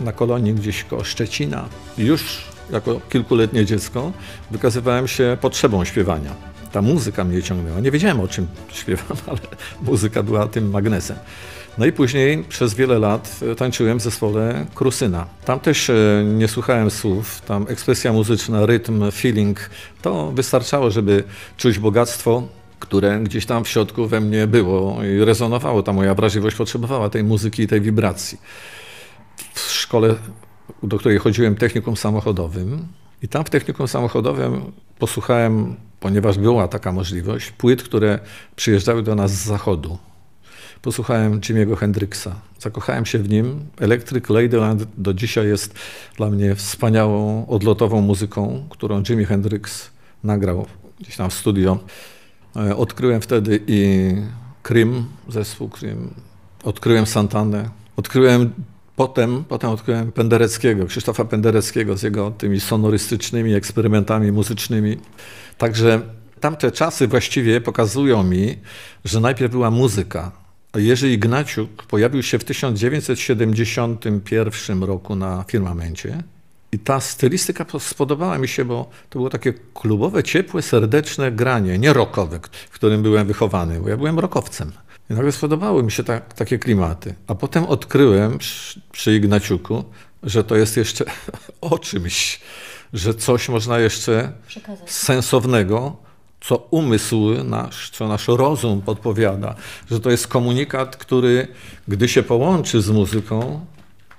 na 0.00 0.12
kolonii 0.12 0.54
gdzieś 0.54 0.84
koło 0.84 1.04
Szczecina. 1.04 1.64
Już 1.98 2.55
jako 2.70 3.00
kilkuletnie 3.08 3.64
dziecko 3.64 4.12
wykazywałem 4.50 5.08
się 5.08 5.36
potrzebą 5.40 5.84
śpiewania. 5.84 6.30
Ta 6.72 6.82
muzyka 6.82 7.24
mnie 7.24 7.42
ciągnęła. 7.42 7.80
Nie 7.80 7.90
wiedziałem 7.90 8.20
o 8.20 8.28
czym 8.28 8.46
śpiewam, 8.72 9.16
ale 9.26 9.38
muzyka 9.82 10.22
była 10.22 10.46
tym 10.46 10.70
magnesem. 10.70 11.16
No 11.78 11.86
i 11.86 11.92
później 11.92 12.44
przez 12.44 12.74
wiele 12.74 12.98
lat 12.98 13.40
tańczyłem 13.56 13.98
w 13.98 14.02
zespole 14.02 14.66
Krusyna. 14.74 15.26
Tam 15.44 15.60
też 15.60 15.90
e, 15.90 15.94
nie 16.24 16.48
słuchałem 16.48 16.90
słów, 16.90 17.40
tam 17.40 17.66
ekspresja 17.68 18.12
muzyczna, 18.12 18.66
rytm, 18.66 19.10
feeling, 19.10 19.70
to 20.02 20.32
wystarczało, 20.32 20.90
żeby 20.90 21.24
czuć 21.56 21.78
bogactwo, 21.78 22.42
które 22.80 23.20
gdzieś 23.20 23.46
tam 23.46 23.64
w 23.64 23.68
środku 23.68 24.06
we 24.06 24.20
mnie 24.20 24.46
było 24.46 25.04
i 25.04 25.24
rezonowało. 25.24 25.82
Ta 25.82 25.92
moja 25.92 26.14
wrażliwość 26.14 26.56
potrzebowała 26.56 27.10
tej 27.10 27.24
muzyki 27.24 27.62
i 27.62 27.66
tej 27.66 27.80
wibracji. 27.80 28.38
W 29.54 29.60
szkole 29.60 30.14
do 30.82 30.98
której 30.98 31.18
chodziłem 31.18 31.54
technikum 31.54 31.96
samochodowym. 31.96 32.86
I 33.22 33.28
tam 33.28 33.44
w 33.44 33.50
technikum 33.50 33.88
samochodowym 33.88 34.72
posłuchałem, 34.98 35.76
ponieważ 36.00 36.38
była 36.38 36.68
taka 36.68 36.92
możliwość, 36.92 37.50
płyt, 37.50 37.82
które 37.82 38.18
przyjeżdżały 38.56 39.02
do 39.02 39.14
nas 39.14 39.30
z 39.30 39.44
zachodu. 39.44 39.98
Posłuchałem 40.82 41.40
Jimmy'ego 41.40 41.76
Hendrixa. 41.76 42.28
Zakochałem 42.58 43.06
się 43.06 43.18
w 43.18 43.28
nim. 43.28 43.60
Electric 43.78 44.28
Ladyland 44.28 44.86
do 44.98 45.14
dzisiaj 45.14 45.46
jest 45.46 45.74
dla 46.16 46.30
mnie 46.30 46.54
wspaniałą, 46.54 47.46
odlotową 47.46 48.00
muzyką, 48.00 48.66
którą 48.70 49.02
Jimi 49.02 49.24
Hendrix 49.24 49.90
nagrał 50.24 50.66
gdzieś 51.00 51.16
tam 51.16 51.30
w 51.30 51.34
studio. 51.34 51.78
E, 52.56 52.76
odkryłem 52.76 53.20
wtedy 53.20 53.60
i 53.66 54.12
Krym, 54.62 55.04
zespół 55.28 55.68
Krym. 55.68 56.14
Odkryłem 56.64 57.06
Santanę. 57.06 57.70
Odkryłem 57.96 58.52
Potem, 58.96 59.44
potem 59.44 59.70
odkryłem 59.70 60.12
Pendereckiego, 60.12 60.86
Krzysztofa 60.86 61.24
Pendereckiego 61.24 61.96
z 61.96 62.02
jego 62.02 62.30
tymi 62.30 62.60
sonorystycznymi 62.60 63.54
eksperymentami 63.54 64.32
muzycznymi. 64.32 64.96
Także 65.58 66.00
tamte 66.40 66.72
czasy 66.72 67.08
właściwie 67.08 67.60
pokazują 67.60 68.22
mi, 68.22 68.56
że 69.04 69.20
najpierw 69.20 69.52
była 69.52 69.70
muzyka. 69.70 70.32
Jerzy 70.76 71.10
Ignaciuk 71.10 71.82
pojawił 71.82 72.22
się 72.22 72.38
w 72.38 72.44
1971 72.44 74.82
roku 74.82 75.16
na 75.16 75.44
firmamencie. 75.48 76.22
I 76.72 76.78
ta 76.78 77.00
stylistyka 77.00 77.66
spodobała 77.78 78.38
mi 78.38 78.48
się, 78.48 78.64
bo 78.64 78.90
to 79.10 79.18
było 79.18 79.30
takie 79.30 79.54
klubowe, 79.74 80.22
ciepłe, 80.22 80.62
serdeczne 80.62 81.32
granie, 81.32 81.78
nie 81.78 81.92
rockowe, 81.92 82.40
w 82.70 82.74
którym 82.74 83.02
byłem 83.02 83.26
wychowany, 83.26 83.80
bo 83.80 83.88
ja 83.88 83.96
byłem 83.96 84.18
rockowcem. 84.18 84.72
I 85.10 85.14
nagle 85.14 85.32
spodobały 85.32 85.82
mi 85.82 85.92
się 85.92 86.04
tak, 86.04 86.34
takie 86.34 86.58
klimaty. 86.58 87.14
A 87.26 87.34
potem 87.34 87.64
odkryłem 87.64 88.38
przy, 88.38 88.80
przy 88.92 89.16
Ignaciuku, 89.16 89.84
że 90.22 90.44
to 90.44 90.56
jest 90.56 90.76
jeszcze 90.76 91.04
o 91.60 91.78
czymś, 91.78 92.40
że 92.92 93.14
coś 93.14 93.48
można 93.48 93.78
jeszcze 93.78 94.32
Przekazać. 94.46 94.90
sensownego, 94.90 95.96
co 96.40 96.56
umysł 96.56 97.44
nasz, 97.44 97.90
co 97.90 98.08
nasz 98.08 98.28
rozum 98.28 98.82
podpowiada, 98.82 99.54
że 99.90 100.00
to 100.00 100.10
jest 100.10 100.28
komunikat, 100.28 100.96
który, 100.96 101.48
gdy 101.88 102.08
się 102.08 102.22
połączy 102.22 102.82
z 102.82 102.90
muzyką, 102.90 103.66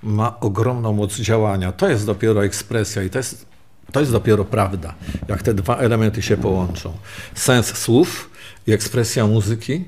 ma 0.03 0.39
ogromną 0.39 0.93
moc 0.93 1.15
działania. 1.15 1.71
To 1.71 1.89
jest 1.89 2.05
dopiero 2.05 2.45
ekspresja 2.45 3.03
i 3.03 3.09
to 3.09 3.17
jest, 3.17 3.45
to 3.91 3.99
jest 3.99 4.11
dopiero 4.11 4.45
prawda, 4.45 4.93
jak 5.27 5.43
te 5.43 5.53
dwa 5.53 5.77
elementy 5.77 6.21
się 6.21 6.37
połączą. 6.37 6.93
Sens 7.35 7.77
słów 7.77 8.29
i 8.67 8.73
ekspresja 8.73 9.27
muzyki 9.27 9.85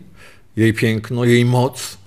jej 0.58 0.74
piękno, 0.74 1.26
jej 1.26 1.46
moc, 1.46 1.98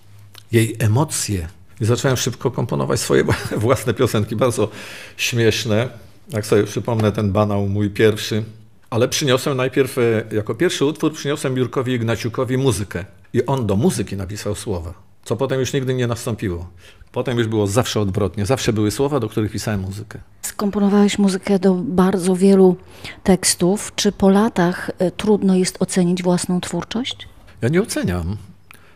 jej 0.52 0.76
emocje. 0.78 1.48
I 1.80 1.84
zacząłem 1.84 2.16
szybko 2.16 2.50
komponować 2.50 3.00
swoje 3.00 3.24
własne 3.56 3.94
piosenki, 3.94 4.36
bardzo 4.36 4.68
śmieszne. 5.16 5.88
Jak 6.32 6.46
sobie 6.46 6.64
przypomnę 6.64 7.12
ten 7.12 7.32
banał 7.32 7.68
mój 7.68 7.90
pierwszy. 7.90 8.44
Ale 8.90 9.08
przyniosłem 9.08 9.56
najpierw, 9.56 9.98
e, 9.98 10.24
jako 10.32 10.54
pierwszy 10.54 10.84
utwór, 10.84 11.12
przyniosłem 11.12 11.56
Jurkowi 11.56 11.92
Ignaciukowi 11.92 12.58
muzykę. 12.58 13.04
I 13.32 13.46
on 13.46 13.66
do 13.66 13.76
muzyki 13.76 14.16
napisał 14.16 14.54
słowa, 14.54 14.94
co 15.24 15.36
potem 15.36 15.60
już 15.60 15.72
nigdy 15.72 15.94
nie 15.94 16.06
nastąpiło. 16.06 16.68
Potem 17.12 17.38
już 17.38 17.46
było 17.46 17.66
zawsze 17.66 18.00
odwrotnie. 18.00 18.46
Zawsze 18.46 18.72
były 18.72 18.90
słowa, 18.90 19.20
do 19.20 19.28
których 19.28 19.52
pisałem 19.52 19.80
muzykę. 19.80 20.18
Skomponowałeś 20.42 21.18
muzykę 21.18 21.58
do 21.58 21.74
bardzo 21.74 22.36
wielu 22.36 22.76
tekstów. 23.22 23.92
Czy 23.96 24.12
po 24.12 24.30
latach 24.30 24.90
e, 24.98 25.10
trudno 25.10 25.54
jest 25.54 25.82
ocenić 25.82 26.22
własną 26.22 26.60
twórczość? 26.60 27.28
Ja 27.62 27.68
nie 27.68 27.82
oceniam. 27.82 28.36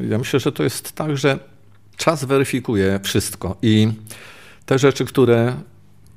Ja 0.00 0.18
myślę, 0.18 0.40
że 0.40 0.52
to 0.52 0.62
jest 0.62 0.92
tak, 0.92 1.16
że 1.16 1.38
czas 1.96 2.24
weryfikuje 2.24 3.00
wszystko 3.02 3.56
i 3.62 3.88
te 4.66 4.78
rzeczy, 4.78 5.04
które 5.04 5.56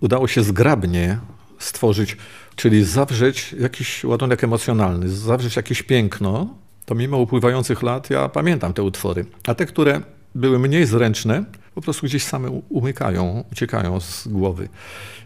udało 0.02 0.28
się 0.28 0.44
zgrabnie 0.44 1.20
stworzyć, 1.60 2.18
czyli 2.56 2.84
zawrzeć 2.84 3.56
jakiś 3.60 4.04
ładunek 4.04 4.44
emocjonalny, 4.44 5.10
zawrzeć 5.10 5.56
jakieś 5.56 5.84
piękno, 5.84 6.48
to 6.86 6.96
mimo 6.96 7.18
upływających 7.18 7.84
lat 7.84 8.10
ja 8.10 8.30
pamiętam 8.30 8.74
te 8.74 8.84
utwory. 8.84 9.26
A 9.48 9.56
te, 9.56 9.66
które 9.66 10.02
były 10.36 10.60
mniej 10.60 10.86
zręczne, 10.86 11.44
po 11.76 11.82
prostu 11.82 12.06
gdzieś 12.06 12.24
same 12.24 12.50
umykają, 12.70 13.44
uciekają 13.52 14.00
z 14.00 14.28
głowy. 14.28 14.70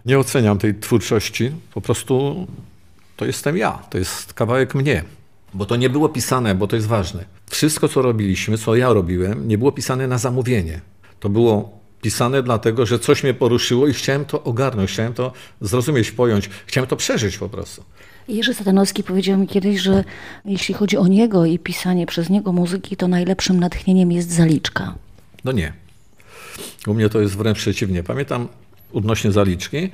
Nie 0.05 0.19
oceniam 0.19 0.57
tej 0.57 0.79
twórczości, 0.79 1.51
po 1.73 1.81
prostu 1.81 2.47
to 3.17 3.25
jestem 3.25 3.57
ja, 3.57 3.71
to 3.71 3.97
jest 3.97 4.33
kawałek 4.33 4.75
mnie. 4.75 5.03
Bo 5.53 5.65
to 5.65 5.75
nie 5.75 5.89
było 5.89 6.09
pisane, 6.09 6.55
bo 6.55 6.67
to 6.67 6.75
jest 6.75 6.87
ważne. 6.87 7.25
Wszystko, 7.49 7.87
co 7.87 8.01
robiliśmy, 8.01 8.57
co 8.57 8.75
ja 8.75 8.93
robiłem, 8.93 9.47
nie 9.47 9.57
było 9.57 9.71
pisane 9.71 10.07
na 10.07 10.17
zamówienie. 10.17 10.81
To 11.19 11.29
było 11.29 11.79
pisane 12.01 12.43
dlatego, 12.43 12.85
że 12.85 12.99
coś 12.99 13.23
mnie 13.23 13.33
poruszyło 13.33 13.87
i 13.87 13.93
chciałem 13.93 14.25
to 14.25 14.43
ogarnąć, 14.43 14.91
chciałem 14.91 15.13
to 15.13 15.31
zrozumieć, 15.61 16.11
pojąć, 16.11 16.49
chciałem 16.65 16.87
to 16.87 16.95
przeżyć 16.95 17.37
po 17.37 17.49
prostu. 17.49 17.83
Jerzy 18.27 18.53
Satanowski 18.53 19.03
powiedział 19.03 19.37
mi 19.37 19.47
kiedyś, 19.47 19.79
że 19.79 20.03
jeśli 20.45 20.73
chodzi 20.73 20.97
o 20.97 21.07
niego 21.07 21.45
i 21.45 21.59
pisanie 21.59 22.05
przez 22.05 22.29
niego 22.29 22.51
muzyki, 22.51 22.97
to 22.97 23.07
najlepszym 23.07 23.59
natchnieniem 23.59 24.11
jest 24.11 24.31
zaliczka. 24.31 24.95
No 25.43 25.51
nie. 25.51 25.73
U 26.87 26.93
mnie 26.93 27.09
to 27.09 27.21
jest 27.21 27.37
wręcz 27.37 27.57
przeciwnie. 27.57 28.03
Pamiętam 28.03 28.47
odnośnie 28.93 29.31
zaliczki, 29.31 29.89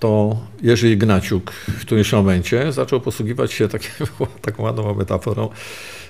to 0.00 0.36
Jerzy 0.62 0.90
Ignaciuk 0.90 1.52
w 1.52 1.80
którymś 1.80 2.12
momencie 2.12 2.72
zaczął 2.72 3.00
posługiwać 3.00 3.52
się 3.52 3.68
taką 4.42 4.62
ładną 4.62 4.94
metaforą, 4.94 5.48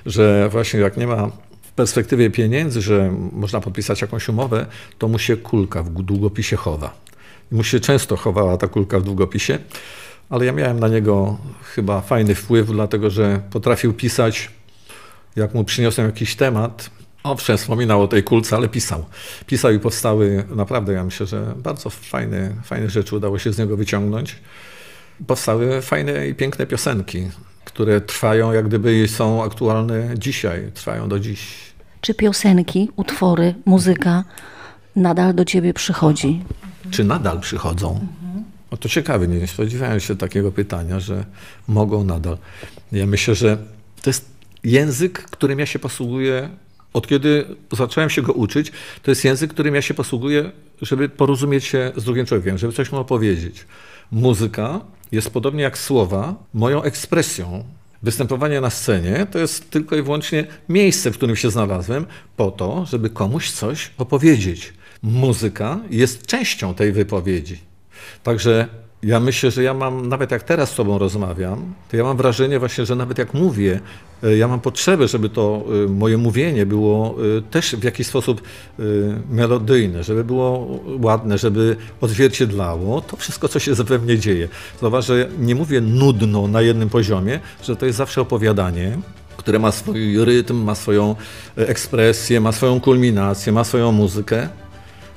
że 0.07 0.48
właśnie 0.48 0.81
jak 0.81 0.96
nie 0.96 1.07
ma 1.07 1.31
w 1.62 1.72
perspektywie 1.72 2.31
pieniędzy, 2.31 2.83
że 2.83 3.14
można 3.33 3.61
podpisać 3.61 4.02
jakąś 4.02 4.28
umowę, 4.28 4.66
to 4.98 5.09
mu 5.09 5.18
się 5.18 5.37
kulka 5.37 5.83
w 5.83 5.90
długopisie 5.90 6.57
chowa. 6.57 6.94
I 7.52 7.55
mu 7.55 7.64
się 7.64 7.81
często 7.81 8.16
chowała 8.16 8.57
ta 8.57 8.68
kulka 8.68 9.00
w 9.00 9.02
długopisie, 9.02 9.59
ale 10.31 10.46
ja 10.46 10.52
miałem 10.52 10.81
na 10.81 10.88
niego 10.88 11.38
chyba 11.62 12.00
fajny 12.00 12.35
wpływ, 12.35 12.66
dlatego 12.66 13.11
że 13.11 13.40
potrafił 13.50 13.92
pisać, 13.92 14.50
jak 15.37 15.55
mu 15.55 15.64
przyniosłem 15.64 16.07
jakiś 16.07 16.37
temat, 16.37 16.90
Owszem, 17.23 17.59
wspominał 17.59 18.03
o 18.03 18.09
tej 18.09 18.23
kulce, 18.23 18.57
ale 18.57 18.69
pisał. 18.69 19.05
Pisał 19.47 19.73
i 19.73 19.79
powstały 19.79 20.45
naprawdę, 20.55 20.93
ja 20.93 21.05
myślę, 21.05 21.27
że 21.27 21.55
bardzo 21.57 21.91
fajne, 21.91 22.55
fajne 22.65 22.91
rzeczy 22.91 23.17
udało 23.17 23.39
się 23.39 23.53
z 23.53 23.59
niego 23.59 23.77
wyciągnąć. 23.77 24.37
Powstały 25.27 25.83
fajne 25.83 26.29
i 26.29 26.35
piękne 26.35 26.67
piosenki, 26.67 27.29
które 27.65 28.01
trwają, 28.01 28.53
jak 28.53 28.69
gdyby 28.69 29.09
są 29.09 29.45
aktualne 29.45 30.19
dzisiaj, 30.19 30.71
trwają 30.75 31.09
do 31.09 31.19
dziś. 31.19 31.73
Czy 32.01 32.15
piosenki, 32.15 32.91
utwory, 32.97 33.55
muzyka 33.65 34.25
nadal 34.97 35.35
do 35.35 35.45
ciebie 35.45 35.75
przychodzi? 35.75 36.45
Czy 36.91 37.05
nadal 37.05 37.41
przychodzą? 37.41 38.07
No 38.71 38.77
to 38.77 38.89
ciekawe, 38.89 39.29
nie 39.29 39.47
spodziewałem 39.47 40.01
się 40.01 40.17
takiego 40.17 40.53
pytania, 40.53 41.01
że 41.01 41.25
mogą 41.69 42.05
nadal. 42.05 42.39
Ja 42.93 43.07
myślę, 43.07 43.35
że 43.35 43.57
to 44.03 44.11
jest 44.11 44.31
język, 44.65 45.23
którym 45.23 45.59
ja 45.59 45.67
się 45.67 45.79
posługuję 45.79 46.49
od 46.92 47.07
kiedy 47.07 47.44
zacząłem 47.72 48.11
się 48.11 48.22
go 48.22 48.33
uczyć, 48.33 48.72
to 49.02 49.11
jest 49.11 49.24
język, 49.24 49.50
którym 49.50 49.74
ja 49.74 49.83
się 49.83 49.94
posługuję, 49.94 50.50
żeby 50.83 51.09
porozumieć 51.09 51.64
się 51.64 51.92
z 51.96 52.05
drugim 52.05 52.26
człowiekiem, 52.26 52.59
żeby 52.59 52.72
coś 52.72 52.92
mu 52.92 52.98
opowiedzieć. 52.98 53.66
Muzyka 54.11 54.81
jest 55.12 55.31
podobnie 55.31 55.62
jak 55.62 55.78
słowa 55.78 56.35
moją 56.55 56.83
ekspresją. 56.83 57.64
Występowanie 58.02 58.61
na 58.61 58.70
scenie 58.70 59.26
to 59.31 59.38
jest 59.38 59.70
tylko 59.70 59.96
i 59.96 60.02
wyłącznie 60.02 60.46
miejsce, 60.68 61.11
w 61.11 61.16
którym 61.16 61.37
się 61.37 61.50
znalazłem, 61.50 62.07
po 62.37 62.50
to, 62.50 62.87
żeby 62.87 63.11
komuś 63.11 63.50
coś 63.50 63.90
opowiedzieć. 63.98 64.72
Muzyka 65.02 65.81
jest 65.90 66.26
częścią 66.26 66.74
tej 66.74 66.92
wypowiedzi. 66.92 67.59
Także 68.22 68.68
ja 69.03 69.21
myślę, 69.21 69.51
że 69.51 69.62
ja 69.62 69.75
mam, 69.75 70.09
nawet 70.09 70.31
jak 70.31 70.43
teraz 70.43 70.71
z 70.71 70.75
Tobą 70.75 70.99
rozmawiam, 70.99 71.75
to 71.91 71.97
ja 71.97 72.05
mam 72.05 72.17
wrażenie 72.17 72.59
właśnie, 72.59 72.87
że 72.87 72.97
nawet 72.97 73.19
jak 73.19 73.35
mówię, 73.35 73.81
e, 74.23 74.37
ja 74.37 74.49
mam 74.49 74.61
potrzebę, 74.61 75.09
żeby 75.09 75.29
to 75.29 75.65
e, 75.85 75.88
moje 75.88 76.19
mówienie 76.19 76.67
było 76.67 77.17
e, 77.38 77.43
też 77.43 77.77
w 77.77 77.85
jakiś 77.85 78.07
sposób 78.07 78.43
melodyjne, 79.31 80.05
żeby 80.05 80.25
było 80.25 80.81
ładne, 81.01 81.38
żeby 81.38 81.77
odzwierciedlało 82.01 83.01
to 83.01 83.17
wszystko, 83.17 83.49
co 83.49 83.59
się 83.59 83.75
we 83.75 83.99
mnie 83.99 84.19
dzieje. 84.19 84.49
Zauważ, 84.81 85.07
że 85.07 85.29
nie 85.38 85.55
mówię 85.55 85.81
nudno 85.81 86.49
na 86.49 86.62
jednym 86.62 86.88
poziomie, 86.88 87.41
że 87.62 87.77
to 87.77 87.87
jest 87.87 87.99
zawsze 87.99 88.21
opowiadanie, 88.21 88.99
które 89.37 89.59
ma 89.59 89.73
swój 89.73 90.25
rytm, 90.25 90.57
ma 90.65 90.75
swoją 90.75 91.17
ekspresję, 91.57 92.41
ma 92.41 92.53
swoją 92.53 92.81
kulminację, 92.81 93.53
ma 93.53 93.65
swoją 93.65 93.93
muzykę 93.93 94.49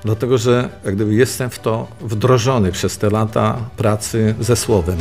dlatego 0.05 0.37
że 0.37 0.69
jak 0.85 0.95
gdyby 0.95 1.13
jestem 1.13 1.49
w 1.49 1.59
to 1.59 1.87
wdrożony 2.01 2.71
przez 2.71 2.97
te 2.97 3.09
lata 3.09 3.57
pracy 3.77 4.35
ze 4.39 4.55
słowem. 4.55 4.97